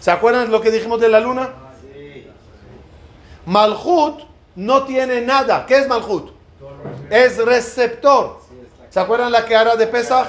[0.00, 1.50] ¿Se acuerdan lo que dijimos de la luna?
[3.44, 4.20] Malhut
[4.56, 5.66] no tiene nada.
[5.66, 6.30] ¿Qué es Malhut?
[7.10, 8.40] Es receptor.
[8.88, 10.28] ¿Se acuerdan la que hará de Pesach?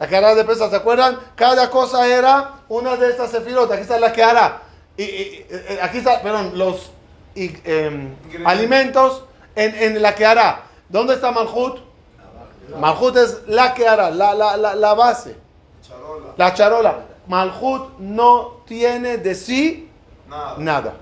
[0.00, 1.18] La que hará de Pesach, ¿se acuerdan?
[1.36, 3.70] Cada cosa era una de estas sefirot.
[3.70, 4.62] Aquí está la que hará.
[4.96, 6.90] Y, y- y- aquí está, perdón, los
[7.36, 8.14] y, em,
[8.44, 9.24] alimentos
[9.58, 10.62] en, en la que hará.
[10.88, 11.78] ¿Dónde está Malhut?
[12.78, 15.36] Malhut es la que hará, la, la, la, la base,
[15.82, 16.34] Charola.
[16.36, 16.98] la charola.
[17.26, 19.90] Malhut no tiene de sí
[20.28, 20.54] Nada.
[20.58, 20.94] nada.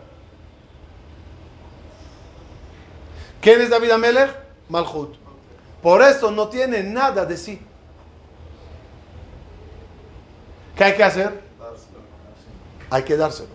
[3.40, 4.31] ¿Quién es David Amelech?
[4.69, 5.14] Malhut.
[5.83, 7.61] Por eso no tiene nada de sí.
[10.77, 11.42] ¿Qué hay que hacer?
[11.59, 11.99] Dárselo.
[12.90, 13.49] Hay que dárselo.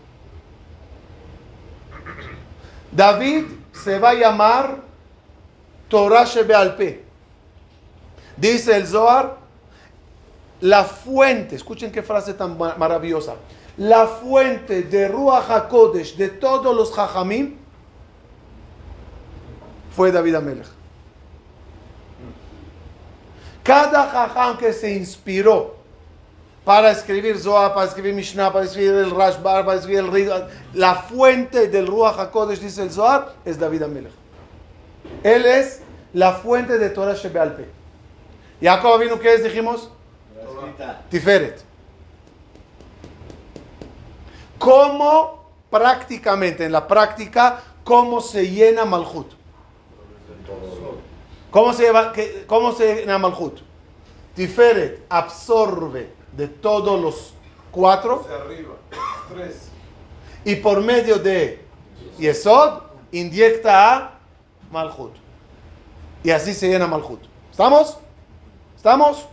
[2.92, 4.78] David se va a llamar
[5.92, 7.04] Torah Shebealpe.
[8.38, 9.38] Dice el Zohar,
[10.62, 13.36] la fuente, escuchen qué frase tan ma- maravillosa,
[13.78, 17.58] la fuente de Ruach HaKodesh de todos los Jajamim
[19.96, 20.68] fue David Amelech.
[23.64, 25.76] Cada Jajam que se inspiró
[26.64, 30.30] para escribir Zohar, para escribir Mishnah, para escribir el Rashbar, para escribir el Rid,
[30.74, 34.21] la fuente del Ruach HaKodesh, dice el Zohar, es David Amelech.
[35.24, 35.82] Él es
[36.14, 37.68] la fuente de Torah Shebealpe.
[38.62, 39.44] Jacob vino, ¿qué es?
[39.44, 39.90] Dijimos.
[41.10, 41.64] Tiferet.
[44.58, 49.28] ¿Cómo prácticamente, en la práctica, cómo se llena Malhut?
[51.50, 53.60] ¿Cómo se, lleva, que- cómo se llena Malhut?
[54.36, 57.34] Tiferet absorbe de todos los
[57.72, 58.76] cuatro Hacia arriba.
[59.34, 59.68] Tres.
[60.46, 61.64] y por medio de
[62.18, 64.11] Yesod inyecta a
[64.72, 65.14] Malhut.
[66.24, 67.22] Y así se llena Malhut.
[67.50, 67.98] ¿Estamos?
[68.76, 69.26] ¿Estamos?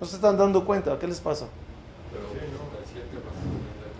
[0.00, 0.98] ¿No se están dando cuenta?
[0.98, 1.46] ¿Qué les pasa?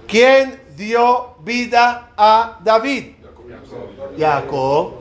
[0.07, 3.15] ¿Quién dio vida a David?
[4.19, 4.95] Jacob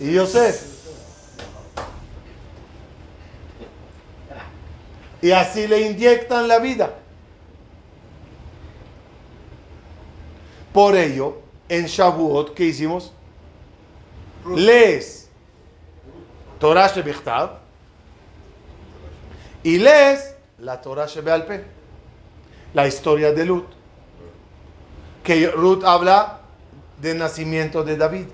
[0.00, 0.78] y Yosef.
[5.20, 6.94] Y así le inyectan la vida.
[10.72, 13.12] Por ello, en Shavuot, ¿qué hicimos?
[14.54, 15.28] Lees
[16.58, 17.58] Torah Shebichtav
[19.62, 21.64] y lees la Torah Shebealpe,
[22.74, 23.66] la historia de Lut
[25.22, 26.40] que Ruth habla
[27.00, 28.26] del nacimiento de David.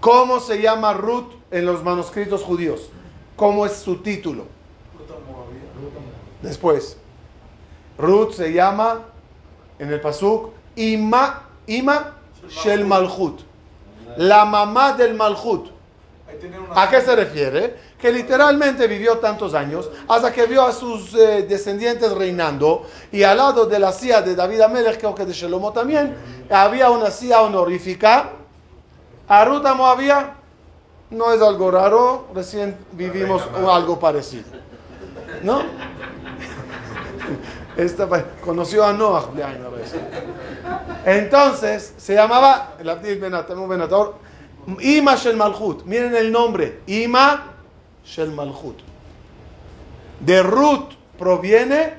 [0.00, 2.88] ¿Cómo se llama Ruth en los manuscritos judíos?
[3.36, 4.46] ¿Cómo es su título?
[6.40, 6.96] Después,
[7.98, 9.02] Ruth se llama
[9.78, 12.16] en el pasuk Ima, Ima
[12.48, 13.42] Shel Malchut,
[14.16, 15.70] la mamá del una.
[16.74, 17.76] ¿A qué se refiere?
[17.98, 23.36] Que literalmente vivió tantos años hasta que vio a sus eh, descendientes reinando y al
[23.36, 26.16] lado de la silla de David Amelech, creo que de Shelomo también,
[26.50, 28.30] había una silla honorífica.
[29.28, 30.34] A Ruth Moabía
[31.10, 34.44] no es algo raro, recién vivimos algo parecido.
[35.42, 35.62] ¿No?
[37.76, 38.06] Esta
[38.44, 39.30] conoció a Noah.
[41.04, 44.14] Entonces se llamaba el Abdil Ben Atam, Ben Ator,
[44.80, 45.84] Ima Shel Malchut.
[45.84, 47.54] Miren el nombre, Ima
[48.04, 48.78] Shel Malchut.
[50.20, 51.94] De Ruth proviene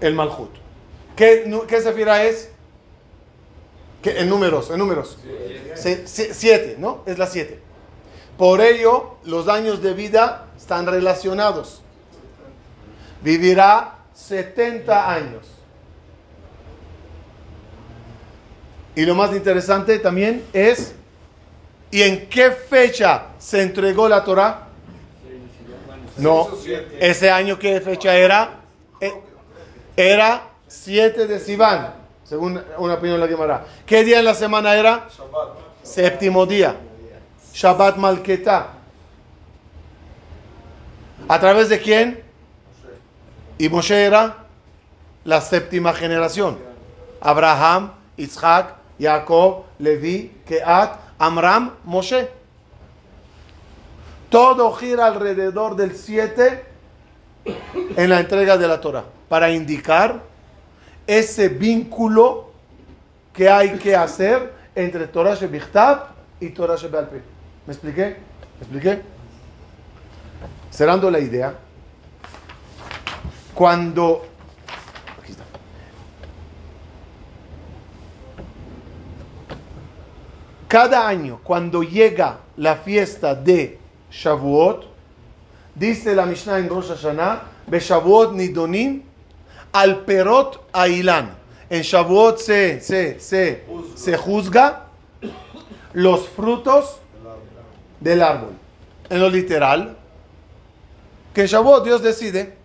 [0.00, 0.50] el Malchut.
[1.14, 2.50] ¿Qué, qué sefira es?
[4.02, 5.18] ¿Qué- en números, en números.
[5.76, 7.02] Se- siete, ¿no?
[7.06, 7.60] Es la siete.
[8.36, 11.82] Por ello, los años de vida están relacionados.
[13.24, 15.46] Vivirá 70 años.
[18.94, 20.94] Y lo más interesante también es,
[21.90, 24.68] ¿y en qué fecha se entregó la Torah?
[26.18, 26.48] No,
[27.00, 28.60] ese año, ¿qué fecha era?
[29.00, 29.12] Eh,
[29.96, 33.64] Era 7 de Sivan, según una opinión de la Gemara.
[33.86, 35.08] ¿Qué día en la semana era?
[35.82, 36.76] Séptimo día.
[37.54, 38.68] Shabbat Malketa.
[41.26, 42.23] ¿A través de quién?
[43.58, 44.36] Y Moshe era
[45.24, 46.58] la séptima generación.
[47.20, 52.28] Abraham, Isaac, Jacob, Levi, Keat, Amram, Moshe.
[54.28, 56.64] Todo gira alrededor del 7
[57.96, 60.22] en la entrega de la Torah para indicar
[61.06, 62.52] ese vínculo
[63.32, 66.06] que hay que hacer entre Torah Shebichtav
[66.40, 67.22] y Torah Shebealpe.
[67.66, 68.16] ¿Me expliqué?
[68.58, 69.02] ¿Me expliqué?
[70.70, 71.54] Cerrando la idea,
[73.54, 74.26] cuando
[75.22, 75.44] aquí está.
[80.68, 83.78] cada año cuando llega la fiesta de
[84.10, 84.86] Shavuot,
[85.74, 89.02] dice la Mishnah en Rosh Hashanah, Beshavuot nidonim
[89.72, 91.36] al perot ailan.
[91.70, 93.64] En Shavuot se, se, se,
[93.94, 94.86] se juzga
[95.92, 96.98] los frutos
[98.00, 98.52] del árbol.
[99.08, 99.96] En lo literal,
[101.32, 102.63] que en Shavuot Dios decide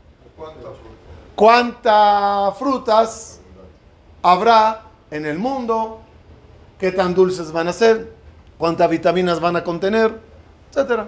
[1.35, 3.39] ¿Cuántas frutas?
[4.21, 6.01] habrá en el mundo,
[6.77, 8.11] qué tan dulces van a ser,
[8.57, 10.19] cuántas vitaminas van a contener,
[10.73, 11.03] etc.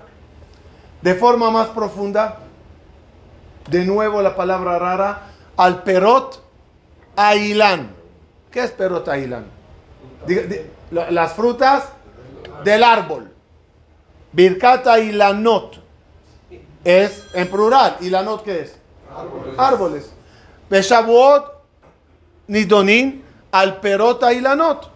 [1.02, 2.40] De forma más profunda,
[3.70, 5.28] de nuevo la palabra rara,
[5.58, 6.42] al perot
[7.16, 7.92] ailán.
[8.50, 9.46] ¿Qué es perot ailán?
[10.92, 11.90] Las frutas
[12.64, 13.32] del árbol.
[14.34, 15.78] Birkat ailanot
[16.84, 17.98] es en plural.
[18.02, 18.81] ¿Ilanot qué es?
[19.58, 20.12] Árboles.
[20.70, 21.46] Beshavuot,
[22.48, 24.90] Nidonin, al perot ailanot.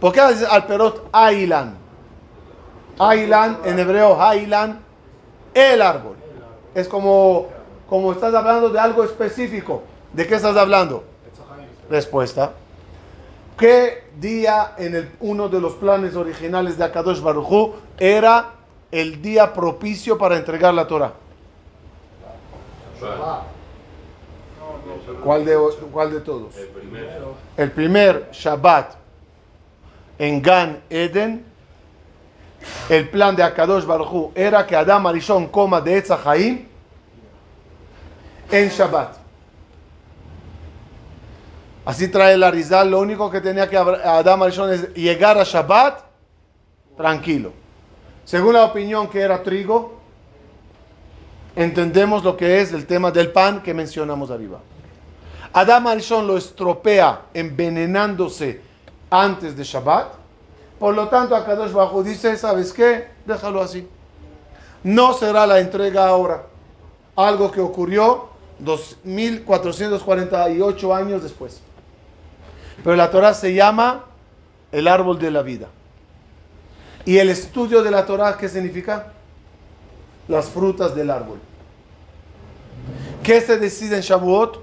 [0.00, 1.76] ¿Por qué al perot ailan?
[2.98, 4.80] Ailan, en hebreo, ailan,
[5.54, 6.16] el árbol.
[6.74, 7.48] es como,
[7.88, 9.82] como estás hablando de algo específico.
[10.12, 11.04] ¿De qué estás hablando?
[11.88, 12.52] Respuesta.
[13.56, 18.50] ¿Qué día en el, uno de los planes originales de Akadosh Baruj era
[18.90, 21.12] el día propicio para entregar la Torah?
[25.22, 25.58] ¿Cuál de,
[25.92, 26.56] cuál de todos?
[26.56, 27.34] El primero.
[27.56, 28.94] El primer Shabbat
[30.18, 31.44] en Gan Eden,
[32.88, 36.66] el plan de Akadosh Baruj era que Adam Arishon coma de Etz Haim
[38.50, 39.16] en Shabbat.
[41.84, 46.00] Así trae la Rizal, lo único que tenía que Adam Arishon es llegar a Shabbat
[46.96, 47.52] tranquilo.
[48.24, 50.00] Según la opinión que era trigo,
[51.56, 54.60] entendemos lo que es el tema del pan que mencionamos arriba.
[55.52, 58.60] Adam Arishon lo estropea envenenándose
[59.08, 60.08] antes de Shabbat.
[60.78, 63.08] Por lo tanto, Akadosh Bajo dice, ¿sabes qué?
[63.24, 63.88] Déjalo así.
[64.82, 66.46] No será la entrega ahora.
[67.14, 71.60] Algo que ocurrió 2448 años después.
[72.82, 74.06] Pero la Torah se llama
[74.72, 75.68] el árbol de la vida.
[77.04, 79.13] ¿Y el estudio de la Torah qué significa?
[80.28, 81.38] Las frutas del árbol.
[83.22, 84.62] ¿Qué se decide en Shavuot?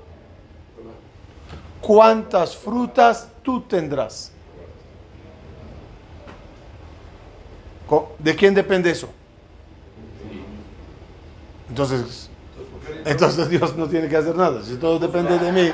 [1.81, 4.31] ¿Cuántas frutas tú tendrás?
[8.19, 9.09] ¿De quién depende eso?
[11.69, 12.29] Entonces,
[13.05, 14.61] entonces Dios no tiene que hacer nada.
[14.63, 15.71] Si todo depende de mí,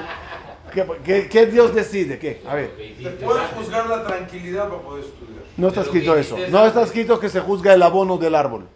[0.73, 2.17] ¿qué, qué- qué Dios decide?
[2.17, 2.41] ¿Qué?
[2.47, 2.75] A ver.
[2.75, 5.43] Te puedes juzgar la tranquilidad para poder estudiar.
[5.57, 6.37] No está escrito eso.
[6.49, 8.67] No está escrito que se juzga el abono del árbol.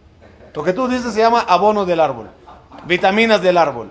[0.53, 2.29] Lo que tú dices se llama abono del árbol.
[2.85, 3.89] Vitaminas del árbol.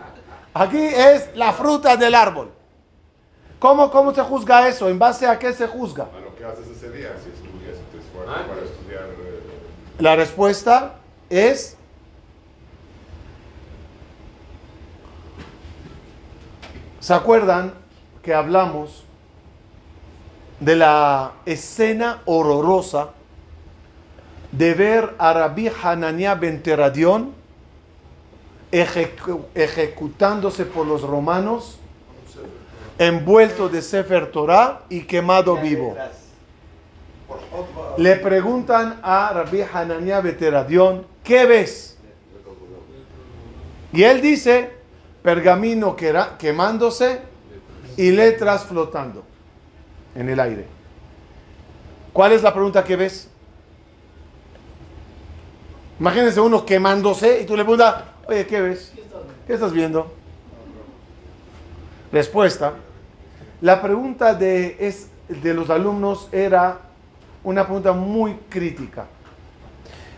[0.53, 2.51] Aquí es la fruta del árbol.
[3.59, 4.89] ¿Cómo, ¿Cómo se juzga eso?
[4.89, 6.05] ¿En base a qué se juzga?
[6.05, 9.03] A lo que haces ese día, si estudias, si te esfuerzas Ah, para estudiar.
[9.05, 9.43] eh,
[9.99, 10.95] La respuesta
[11.29, 11.77] es
[17.01, 17.73] ¿Se acuerdan
[18.23, 19.05] que hablamos
[20.61, 23.11] de la escena horrorosa
[24.53, 27.33] de ver a Rabbi Hananiah ben Teradión
[28.73, 31.79] ejecu- ejecutándose por los romanos,
[32.99, 35.97] envuelto de Sefer Torah y quemado vivo?
[37.97, 41.97] Le preguntan a Rabbi Hananiah ben Teradión, ¿qué ves?
[43.93, 44.71] Y él dice,
[45.23, 45.97] pergamino
[46.39, 47.21] quemándose
[47.97, 49.23] y letras flotando
[50.15, 50.67] en el aire.
[52.13, 53.30] ¿Cuál es la pregunta que ves?
[56.01, 58.91] Imagínense uno quemándose y tú le preguntas, oye, ¿qué ves?
[59.47, 60.11] ¿Qué estás viendo?
[62.11, 62.73] Respuesta.
[63.61, 66.81] La pregunta de, es, de los alumnos era
[67.45, 69.09] una pregunta muy crítica.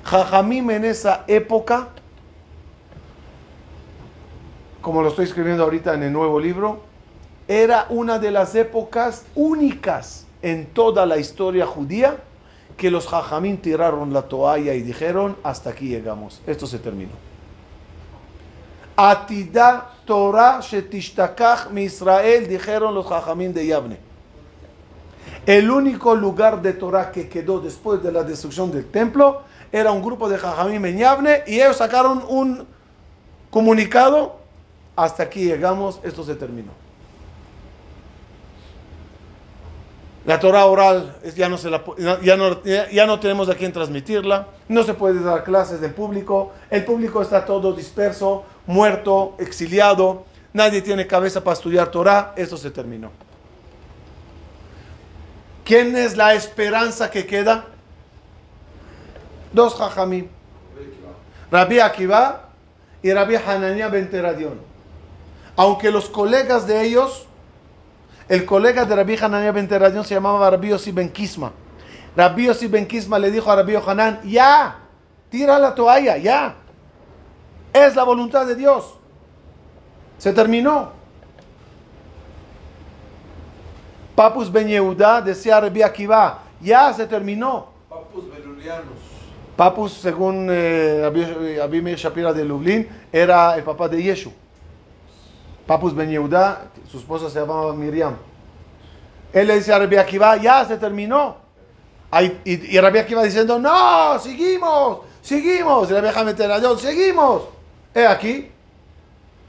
[0.04, 1.88] Jajamim en esa época,
[4.80, 6.82] como lo estoy escribiendo ahorita en el nuevo libro,
[7.48, 12.18] era una de las épocas únicas en toda la historia judía
[12.82, 17.12] que los jajamim tiraron la toalla y dijeron, hasta aquí llegamos, esto se terminó.
[18.96, 23.98] Atida Torah shetishtakach mi Israel, dijeron los jajamim de Yavne.
[25.46, 30.02] El único lugar de Torah que quedó después de la destrucción del templo era un
[30.02, 32.66] grupo de jajamim en Yavne y ellos sacaron un
[33.50, 34.40] comunicado,
[34.96, 36.81] hasta aquí llegamos, esto se terminó.
[40.24, 44.84] La Torah oral ya no, se la, ya, ya, no tenemos a quién transmitirla, no
[44.84, 51.08] se puede dar clases del público, el público está todo disperso, muerto, exiliado, nadie tiene
[51.08, 53.10] cabeza para estudiar Torah, esto se terminó.
[55.64, 57.66] ¿Quién es la esperanza que queda?
[59.52, 60.28] Dos jajamim,
[61.50, 62.48] Rabbi Akiva
[63.02, 64.60] y Rabbi Hananiah ben Teradion.
[65.56, 67.26] Aunque los colegas de ellos
[68.28, 71.52] el colega de Rabbi Hananiah ben Teradion se llamaba Rabbi Yossi ben Kisma.
[72.16, 74.76] Rabbi Yossi ben Kisma le dijo a Rabbi Hanan, ya,
[75.30, 76.54] tira la toalla, ya.
[77.72, 78.94] Es la voluntad de Dios.
[80.18, 80.90] Se terminó.
[84.14, 87.68] Papus ben Yehuda decía a Rabbi Akiva, ya se terminó.
[87.88, 88.84] Papus belulianos.
[89.56, 94.32] Papus, según eh, Rabbi- Meir Shapira de Lublin, era el papá de Yeshu.
[95.66, 98.16] Papus Ben Yehuda, su esposa se llamaba Miriam.
[99.32, 101.36] Él le dice a Rabbi Akiva, ya se terminó.
[102.44, 105.90] Y, y Rabbi Akiva diciendo, no, seguimos, seguimos.
[105.90, 107.44] Y Rabbi Hamed Teradion, seguimos.
[107.94, 108.50] He aquí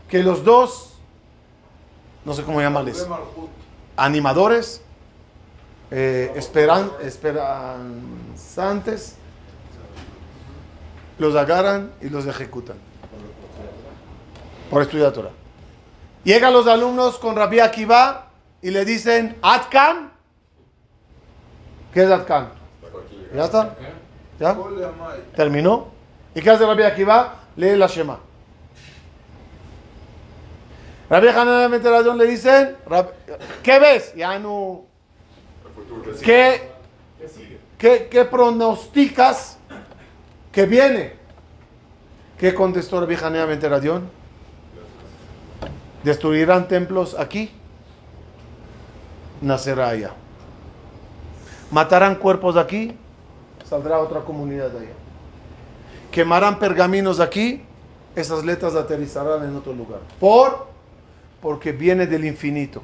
[0.08, 0.94] que los dos,
[2.24, 3.06] no sé cómo llamarles,
[3.98, 4.82] animadores,
[5.92, 9.18] eh, esperan, esperanzantes,
[11.18, 12.78] los agarran y los ejecutan.
[14.70, 15.43] por estudiar Torah.
[16.24, 18.28] Llegan los alumnos con Rabbi Akiva
[18.62, 20.12] y le dicen, Atkan.
[21.94, 22.50] ¿Qué es Atkan?
[23.36, 23.76] ¿Ya está?
[24.40, 24.54] ¿Ya?
[25.36, 25.88] ¿Terminó?
[26.36, 27.36] ¿Y qué hace Rabbi Akiva?
[27.56, 28.20] Lee la Shema.
[31.10, 33.12] Rabbi Hanan le dicen, "Rab-
[33.62, 34.16] ¿qué ves?
[34.16, 34.86] Ya no...
[37.78, 39.58] ¿Qué, qué, pronosticas
[40.52, 41.14] que viene?
[42.38, 44.10] ¿Qué contestó Rabbi Hanea Ben Teradyon?
[46.04, 47.52] ¿Destruirán templos aquí?
[49.42, 50.12] Nacerá allá.
[51.72, 52.96] ¿Matarán cuerpos aquí?
[53.68, 54.94] Saldrá otra comunidad de allá.
[56.12, 57.64] ¿Quemarán pergaminos aquí?
[58.16, 60.00] Esas letras aterrizarán en otro lugar.
[60.20, 60.68] ¿Por?
[61.42, 62.84] Porque viene del infinito.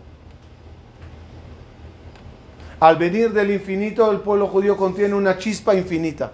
[2.80, 6.32] Al venir del infinito, el pueblo judío contiene una chispa infinita.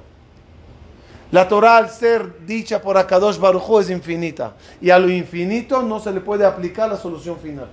[1.36, 4.54] La Torah, al ser dicha por Akadosh Baruj es infinita.
[4.80, 7.68] Y a lo infinito no se le puede aplicar la solución final.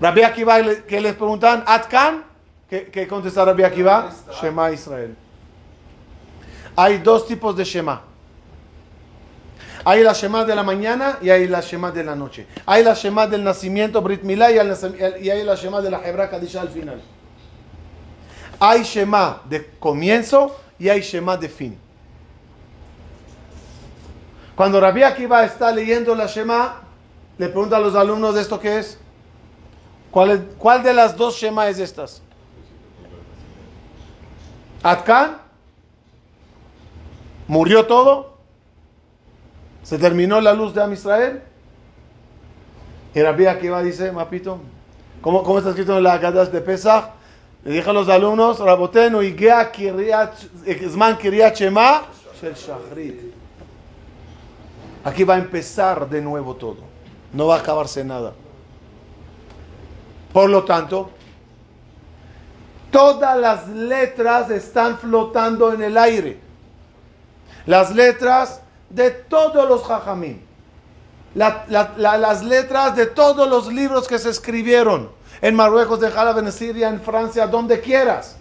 [0.00, 0.58] Rabbi Akiva,
[0.88, 2.24] que les preguntan, Atkan,
[2.68, 4.10] ¿qué, qué contesta Rabbi Akiva?
[4.42, 5.14] Shema Israel.
[6.74, 8.02] Hay dos tipos de Shema.
[9.84, 12.48] Hay la Shema de la mañana y hay la Shema de la noche.
[12.66, 16.60] Hay la Shema del nacimiento, Brit Milá, y hay la Shema de la Hebra Kadisha
[16.60, 17.00] al final.
[18.60, 21.78] Hay Shema de comienzo y hay Shema de fin.
[24.56, 26.80] Cuando Rabbi Akiva está leyendo la Shema,
[27.38, 28.98] le pregunta a los alumnos de esto qué es.
[30.10, 32.22] ¿Cuál, de las dos Shema es estas?
[34.82, 35.38] Atkan.
[37.46, 38.38] ¿Murió todo?
[39.84, 41.42] ¿Se terminó la luz de Am Israel?
[43.14, 44.58] Y Rabbi Akiva dice, Mapito,
[45.22, 47.17] ¿cómo, está escrito en la Haggadah de Pesach?
[47.68, 49.70] Le dije a los alumnos, Rabotenu, Igea
[50.90, 52.02] Zman Kiryat Shema,
[52.40, 53.20] Shel Shachrit.
[55.04, 56.78] Aquí va a empezar de nuevo todo.
[57.34, 58.32] No va a acabarse nada.
[60.32, 61.10] Por lo tanto,
[62.90, 66.40] todas las letras están flotando en el aire.
[67.66, 70.40] Las letras de todos los jajamim.
[71.34, 76.10] La- la- la- las letras de todos los libros que se escribieron en Marruecos, de
[76.10, 78.36] Jalab, en Siria, en Francia, donde quieras.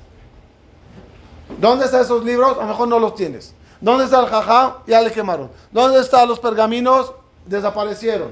[1.59, 2.57] ¿Dónde están esos libros?
[2.57, 3.53] A lo mejor no los tienes.
[3.79, 4.77] ¿Dónde está el jajá?
[4.87, 5.49] Ya le quemaron.
[5.71, 7.13] ¿Dónde están los pergaminos?
[7.45, 8.31] Desaparecieron.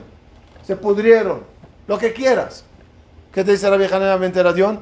[0.64, 1.44] Se pudrieron.
[1.88, 2.64] Lo que quieras.
[3.32, 4.80] ¿Qué te dice la vieja nuevamente Radión?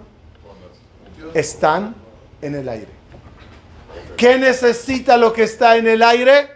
[1.33, 1.95] Están
[2.41, 2.91] en el aire.
[4.15, 6.51] ¿Qué necesita lo que está en el aire?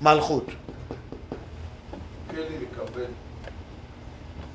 [0.00, 0.48] Malhut.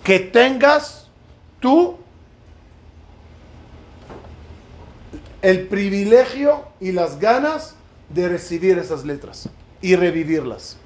[0.03, 0.98] Que tengas
[1.59, 1.97] tú
[5.41, 7.75] el privilegio y las ganas
[8.09, 9.49] de recibir esas letras
[9.81, 10.77] y revivirlas.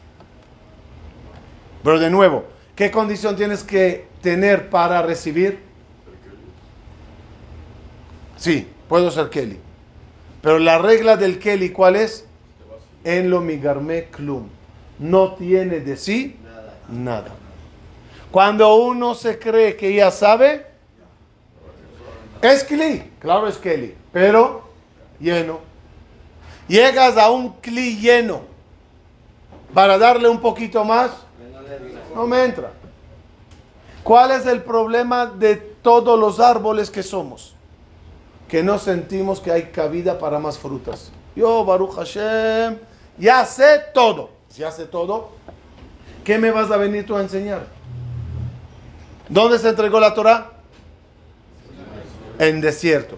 [1.84, 2.45] Pero de nuevo,
[2.76, 5.59] ¿qué condición tienes que tener para recibir?
[8.38, 9.59] Sí, puedo ser Kelly.
[10.41, 12.26] Pero la regla del Kelly, ¿cuál es?
[13.03, 14.47] En lo migarme klum.
[14.99, 16.36] No tiene de sí
[16.89, 17.36] nada.
[18.34, 20.65] Cuando uno se cree que ya sabe,
[22.41, 24.63] es Kli, claro es Kelly, pero
[25.19, 25.59] lleno.
[26.67, 28.41] Llegas a un Kli lleno
[29.71, 31.11] para darle un poquito más,
[32.15, 32.71] no me entra.
[34.01, 37.53] ¿Cuál es el problema de todos los árboles que somos?
[38.47, 41.11] Que no sentimos que hay cabida para más frutas.
[41.36, 42.79] Yo, Baruch Hashem,
[43.15, 44.31] ya sé todo.
[44.49, 45.29] Si sé todo,
[46.23, 47.82] ¿qué me vas a venir tú a enseñar?
[49.30, 50.51] ¿Dónde se entregó la Torah?
[52.39, 53.17] En desierto.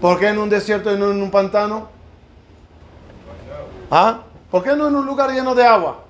[0.00, 1.88] ¿Por qué en un desierto y no en un pantano?
[3.90, 4.20] ¿Ah?
[4.50, 6.04] ¿Por qué no en un lugar lleno de agua?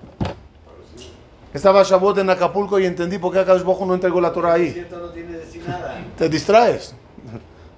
[1.52, 4.56] Estaba Shavuot en Acapulco y entendí por qué Akadosh Baruj Hu no entregó la Torah
[4.56, 4.66] El ahí.
[4.68, 6.04] desierto no tiene nada.
[6.18, 6.94] Te distraes.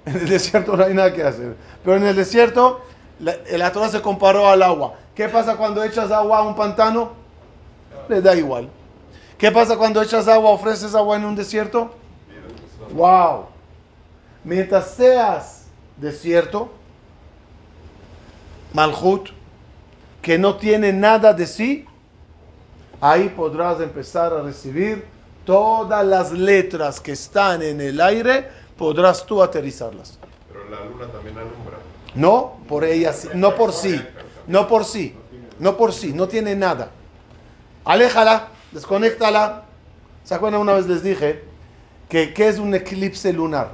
[0.05, 1.55] En el desierto no hay nada que hacer.
[1.83, 2.81] Pero en el desierto,
[3.19, 4.95] la, la Torah se comparó al agua.
[5.13, 7.11] ¿Qué pasa cuando echas agua a un pantano?
[8.07, 8.69] Le da igual.
[9.37, 11.91] ¿Qué pasa cuando echas agua, ofreces agua en un desierto?
[12.93, 13.45] ¡Wow!
[14.43, 15.65] Mientras seas
[15.97, 16.71] desierto,
[18.73, 19.29] Malhut,
[20.21, 21.85] que no tiene nada de sí,
[22.99, 25.05] ahí podrás empezar a recibir
[25.45, 30.17] todas las letras que están en el aire, podrás tú aterrizarlas.
[30.51, 31.77] Pero la luna también alumbra.
[32.15, 34.01] No por ella, sí- no por sí,
[34.47, 35.15] no por sí,
[35.59, 36.89] no por sí, no tiene nada.
[37.85, 39.63] Aléjala, desconéctala.
[40.23, 40.61] ¿Se acuerdan?
[40.61, 41.43] Una vez les dije
[42.09, 43.69] que ¿qué es un eclipse lunar?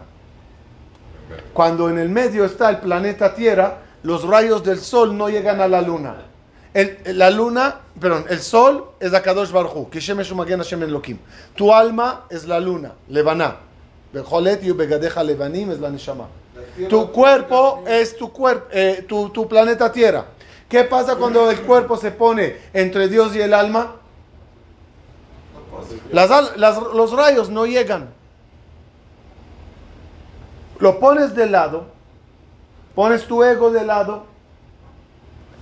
[1.54, 5.68] Cuando en el medio está el planeta Tierra, los rayos del sol no llegan a
[5.68, 6.16] la luna.
[6.74, 11.18] El- la luna, perdón, el sol es la Kadosh Baruj que Shemesh Umagen Hashem Elohim.
[11.56, 13.58] Tu alma es la luna, Levaná.
[14.14, 16.28] Levanim es la Neshama.
[16.90, 18.68] Tu cuerpo es tu, cuerpo,
[19.08, 20.26] tu, tu planeta Tierra.
[20.70, 23.96] ¿Qué pasa cuando el cuerpo se pone entre Dios y el alma?
[26.12, 28.10] Las los rayos no llegan.
[30.80, 31.88] Lo pones de lado,
[32.96, 34.26] pones tu ego de lado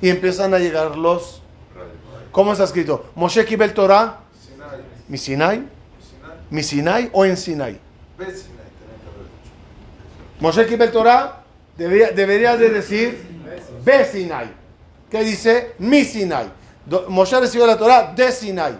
[0.01, 1.41] y empiezan a llegar los...
[2.31, 3.05] ¿Cómo está escrito?
[3.15, 4.19] Moshe Kibel Torah,
[5.07, 5.67] mi Sinai,
[6.49, 7.79] mi Sinai o en Sinai.
[10.39, 11.43] Moshe Kibel Torah
[11.77, 13.21] debería, debería de decir
[13.83, 14.51] Be Sinai.
[15.09, 15.75] ¿Qué dice?
[15.77, 16.49] Mi Sinai.
[17.09, 18.79] Moshe recibió la Torah de Sinai.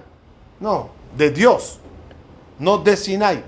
[0.59, 1.79] No, de Dios.
[2.59, 3.43] No de Sinai.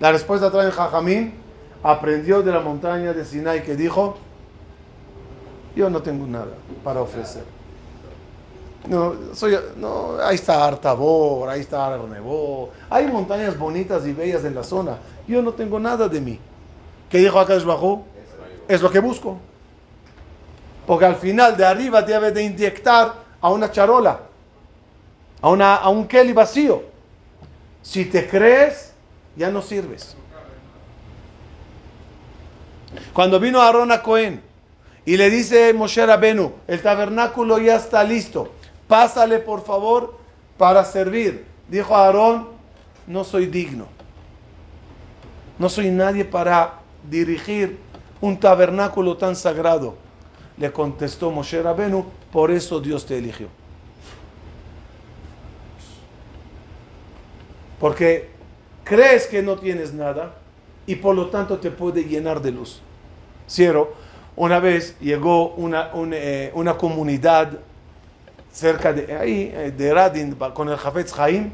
[0.00, 1.34] La respuesta trae Jajamín.
[1.82, 4.16] Aprendió de la montaña de Sinai que dijo,
[5.76, 7.44] yo no tengo nada para ofrecer.
[8.88, 12.70] No, soy, no, ahí está Artabor, ahí está Arnebó.
[12.88, 14.98] Hay montañas bonitas y bellas en la zona.
[15.26, 16.38] Yo no tengo nada de mí.
[17.08, 18.02] ¿Qué dijo Akash Bajú?
[18.68, 19.38] Es lo que busco.
[20.86, 24.20] Porque al final de arriba debe de inyectar a una charola,
[25.44, 26.84] a, una, a un Kelly vacío.
[27.82, 28.94] Si te crees,
[29.36, 30.16] ya no sirves.
[33.12, 34.40] Cuando vino Aarón a Cohen
[35.04, 38.52] y le dice Moshe Rabenu, el tabernáculo ya está listo,
[38.88, 40.18] pásale por favor
[40.56, 41.44] para servir.
[41.68, 42.48] Dijo Aarón,
[43.06, 43.86] no soy digno.
[45.58, 46.80] No soy nadie para
[47.10, 47.78] dirigir
[48.22, 49.96] un tabernáculo tan sagrado.
[50.56, 53.48] Le contestó Moshe Rabenu, por eso Dios te eligió.
[57.84, 58.30] Porque
[58.82, 60.36] crees que no tienes nada
[60.86, 62.80] y por lo tanto te puede llenar de luz.
[63.46, 63.92] Ciero,
[64.36, 67.58] una vez llegó una, un, eh, una comunidad
[68.50, 71.50] cerca de ahí, eh, de Radin, con el Jafetz Haim,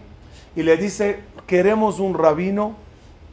[0.54, 1.18] y le dice,
[1.48, 2.76] queremos un rabino,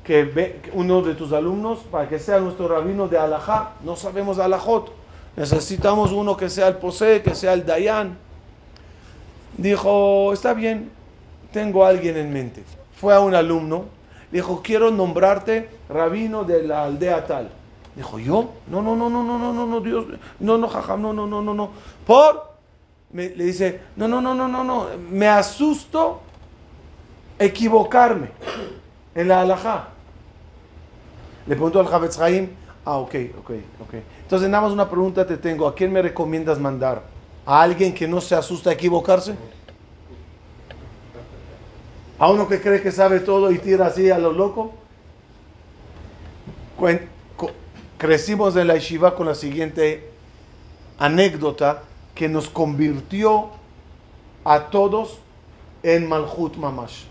[0.03, 3.73] que ve, uno de tus alumnos, para que sea nuestro rabino de Alajá.
[3.83, 4.91] No sabemos Alajot.
[5.35, 8.17] Necesitamos uno que sea el Posee, que sea el Dayan.
[9.55, 10.89] Dijo, está bien,
[11.51, 12.63] tengo a alguien en mente.
[12.99, 13.85] Fue a un alumno,
[14.31, 17.49] dijo, quiero nombrarte rabino de la aldea tal.
[17.95, 18.51] Dijo, ¿yo?
[18.67, 20.05] No, no, no, no, no, no, no, no, Dios,
[20.39, 21.69] no, no, jajam, no, no, no, no, no.
[22.05, 22.53] Por,
[23.11, 26.21] me- le dice, no, no, no, no, no, no, me asusto
[27.39, 28.29] equivocarme
[29.15, 29.89] en la halajá.
[31.45, 32.49] Le preguntó al Javetz Haim,
[32.85, 33.93] ah, ok, ok, ok.
[34.23, 37.01] Entonces, nada más una pregunta te tengo, ¿a quién me recomiendas mandar?
[37.45, 39.35] ¿A alguien que no se asusta a equivocarse?
[42.19, 44.73] ¿A uno que cree que sabe todo y tira así a lo loco?
[47.97, 50.09] Crecimos en la yeshiva con la siguiente
[50.97, 51.83] anécdota
[52.15, 53.49] que nos convirtió
[54.43, 55.19] a todos
[55.83, 57.03] en Malhut Mamash.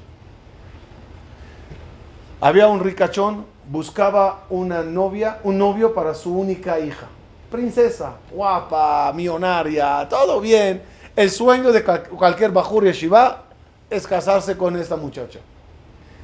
[2.40, 7.06] Había un ricachón, buscaba una novia, un novio para su única hija.
[7.50, 10.82] Princesa, guapa, millonaria, todo bien.
[11.14, 13.45] El sueño de cualquier Bajur Yeshiva
[13.90, 15.40] es casarse con esta muchacha.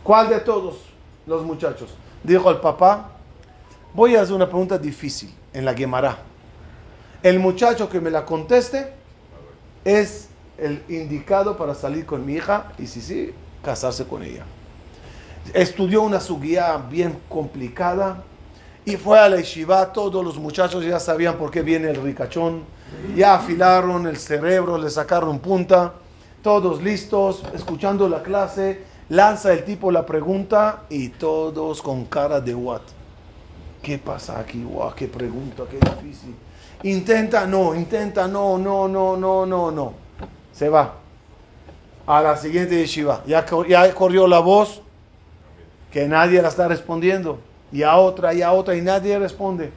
[0.03, 0.77] ¿Cuál de todos
[1.27, 1.91] los muchachos?
[2.23, 3.11] Dijo el papá,
[3.95, 6.19] voy a hacer una pregunta difícil en la Gemara.
[7.23, 8.93] El muchacho que me la conteste
[9.85, 13.33] es el indicado para salir con mi hija y si sí,
[13.63, 14.45] casarse con ella.
[15.55, 18.23] Estudió una suguía bien complicada
[18.85, 19.93] y fue a la yeshiva.
[19.93, 22.65] Todos los muchachos ya sabían por qué viene el ricachón.
[23.17, 25.95] Ya afilaron el cerebro, le sacaron punta.
[26.43, 28.83] Todos listos, escuchando la clase.
[29.11, 32.83] Lanza el tipo la pregunta y todos con cara de what.
[33.81, 34.67] ¿Qué pasa aquí?
[34.97, 36.35] Qué pregunta, qué difícil.
[36.83, 39.93] Intenta, no, intenta, no, no, no, no, no, no.
[40.53, 40.95] Se va.
[42.07, 43.23] A la siguiente yeshiva.
[43.27, 44.83] Ya, ya corrió la voz
[45.93, 47.39] que nadie la está respondiendo.
[47.71, 49.73] Y a otra, y a otra, y nadie responde.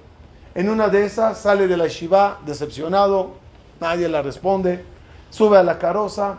[0.55, 3.33] En una de esas sale de la yeshiva decepcionado,
[3.79, 4.83] nadie la responde.
[5.29, 6.37] Sube a la carroza,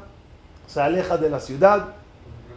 [0.67, 1.95] se aleja de la ciudad.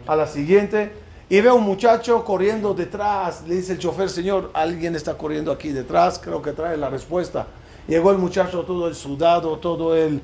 [0.06, 0.92] A la siguiente,
[1.28, 3.44] y ve a un muchacho corriendo detrás.
[3.46, 7.46] Le dice el chofer, señor, alguien está corriendo aquí detrás, creo que trae la respuesta.
[7.86, 10.20] Llegó el muchacho todo el sudado, todo el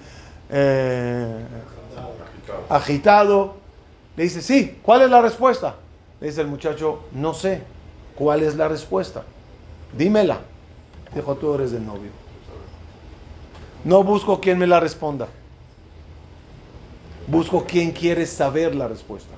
[0.50, 1.44] eh,
[2.68, 3.54] agitado.
[4.16, 5.76] Le dice, sí, ¿cuál es la respuesta?
[6.20, 7.62] Le dice el muchacho, no sé,
[8.16, 9.22] ¿cuál es la respuesta?
[9.96, 10.40] Dímela.
[11.14, 12.10] Dijo, tú eres el novio.
[13.84, 15.28] No busco quien me la responda.
[17.26, 19.34] Busco quien quiere saber la respuesta.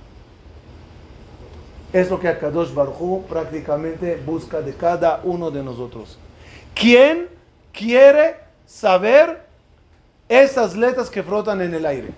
[1.92, 6.18] Es lo que Akadosh Baruj prácticamente busca de cada uno de nosotros.
[6.74, 7.28] ¿Quién
[7.72, 8.36] quiere
[8.66, 9.46] saber
[10.28, 12.08] Esas letras que flotan en el aire.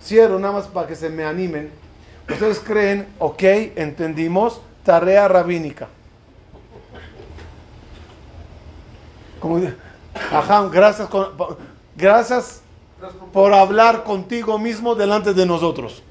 [0.00, 1.72] Cierro nada más para que se me animen.
[2.30, 3.42] Ustedes creen, ok,
[3.74, 5.88] entendimos, tarea rabínica.
[10.30, 11.08] Ajá, gracias,
[11.96, 12.62] gracias
[13.32, 16.02] por hablar contigo mismo delante de nosotros.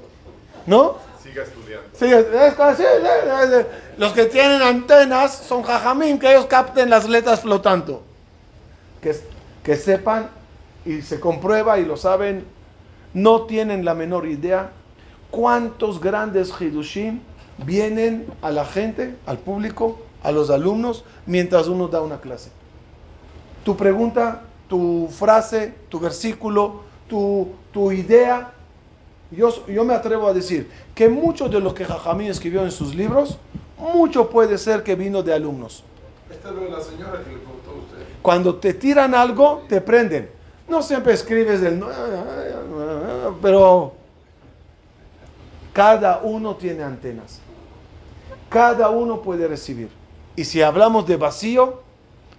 [0.66, 0.98] ¿No?
[1.22, 1.88] Siga estudiando.
[1.94, 3.66] Sí, es- es así, es- es-
[3.98, 8.04] los que tienen antenas son jajamín, que ellos capten las letras flotando.
[9.02, 9.16] Que,
[9.64, 10.30] que sepan
[10.86, 12.46] y se comprueba y lo saben,
[13.14, 14.72] no tienen la menor idea
[15.32, 17.22] cuántos grandes hidushim
[17.58, 22.50] vienen a la gente, al público, a los alumnos, mientras uno da una clase.
[23.64, 28.52] Tu pregunta, tu frase, tu versículo, tu, tu idea,
[29.32, 32.96] yo, yo me atrevo a decir que mucho de lo que Jajamín escribió en sus
[32.96, 33.38] libros,
[33.78, 35.84] mucho puede ser que vino de alumnos.
[36.30, 38.06] Esta es lo de la señora que le preguntó a usted.
[38.22, 40.30] Cuando te tiran algo, te prenden.
[40.68, 41.84] No siempre escribes del...
[43.42, 43.94] Pero
[45.74, 47.40] cada uno tiene antenas.
[48.50, 49.90] Cada uno puede recibir.
[50.36, 51.82] Y si hablamos de vacío,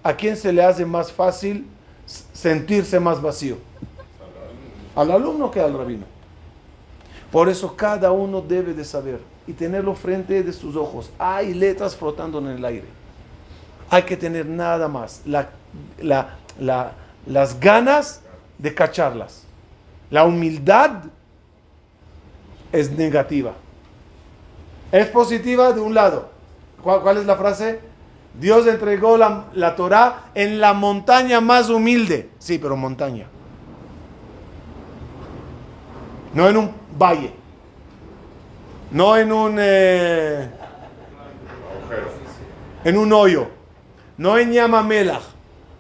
[0.03, 1.67] ¿a quién se le hace más fácil
[2.07, 3.57] sentirse más vacío?
[4.95, 6.05] Al alumno que al rabino.
[7.31, 11.11] Por eso cada uno debe de saber y tenerlo frente de sus ojos.
[11.19, 12.87] Hay letras flotando en el aire.
[13.91, 15.51] Hay que tener nada más la,
[16.01, 16.93] la- la-
[17.27, 18.21] las ganas
[18.59, 19.43] de cacharlas.
[20.11, 21.03] La humildad
[22.73, 23.53] es negativa.
[24.93, 26.29] Es positiva de un lado.
[26.83, 27.81] ¿Cuál, cuál es la frase?
[28.39, 32.31] Dios entregó la, la Torah en la montaña más humilde.
[32.39, 33.27] Sí, pero montaña.
[36.35, 37.33] No en un valle.
[38.91, 39.57] No en un...
[39.59, 40.51] eh,
[42.87, 43.49] en un hoyo,
[44.17, 45.23] no en Yamamelach.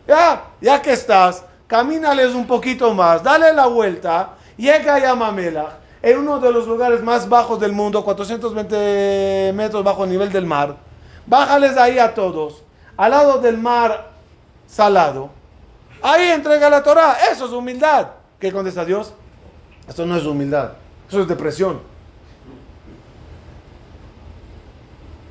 [0.08, 6.18] Ya, ya que estás, camínales un poquito más, dale la vuelta, llega a Yamamelach, en
[6.18, 10.76] uno de los lugares más bajos del mundo, 420 metros bajo el nivel del mar.
[11.26, 12.62] Bájales ahí a todos,
[12.96, 14.10] al lado del mar
[14.66, 15.30] salado.
[16.02, 18.08] Ahí entrega la Torah, eso es humildad.
[18.38, 19.12] ¿Qué contesta Dios?
[19.88, 20.72] Esto no es humildad,
[21.08, 21.80] eso es depresión.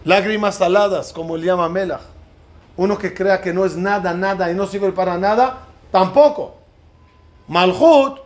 [0.03, 2.01] Lágrimas saladas, como le llama Melach.
[2.77, 5.59] Uno que crea que no es nada, nada y no sirve para nada,
[5.91, 6.55] tampoco.
[7.47, 8.19] Malhut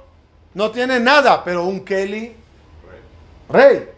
[0.53, 2.35] no tiene nada, pero un Kelly,
[3.47, 3.89] rey.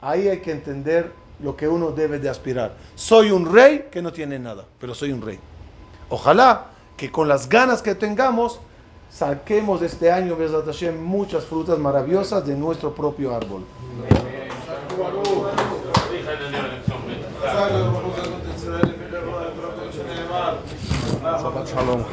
[0.00, 2.74] Ahí hay que entender lo que uno debe de aspirar.
[2.94, 5.38] Soy un rey que no tiene nada, pero soy un rey.
[6.08, 6.66] Ojalá
[6.96, 8.60] que con las ganas que tengamos,
[9.10, 10.36] saquemos este año,
[11.02, 13.64] muchas frutas maravillosas de nuestro propio árbol.
[21.66, 22.04] Shalom.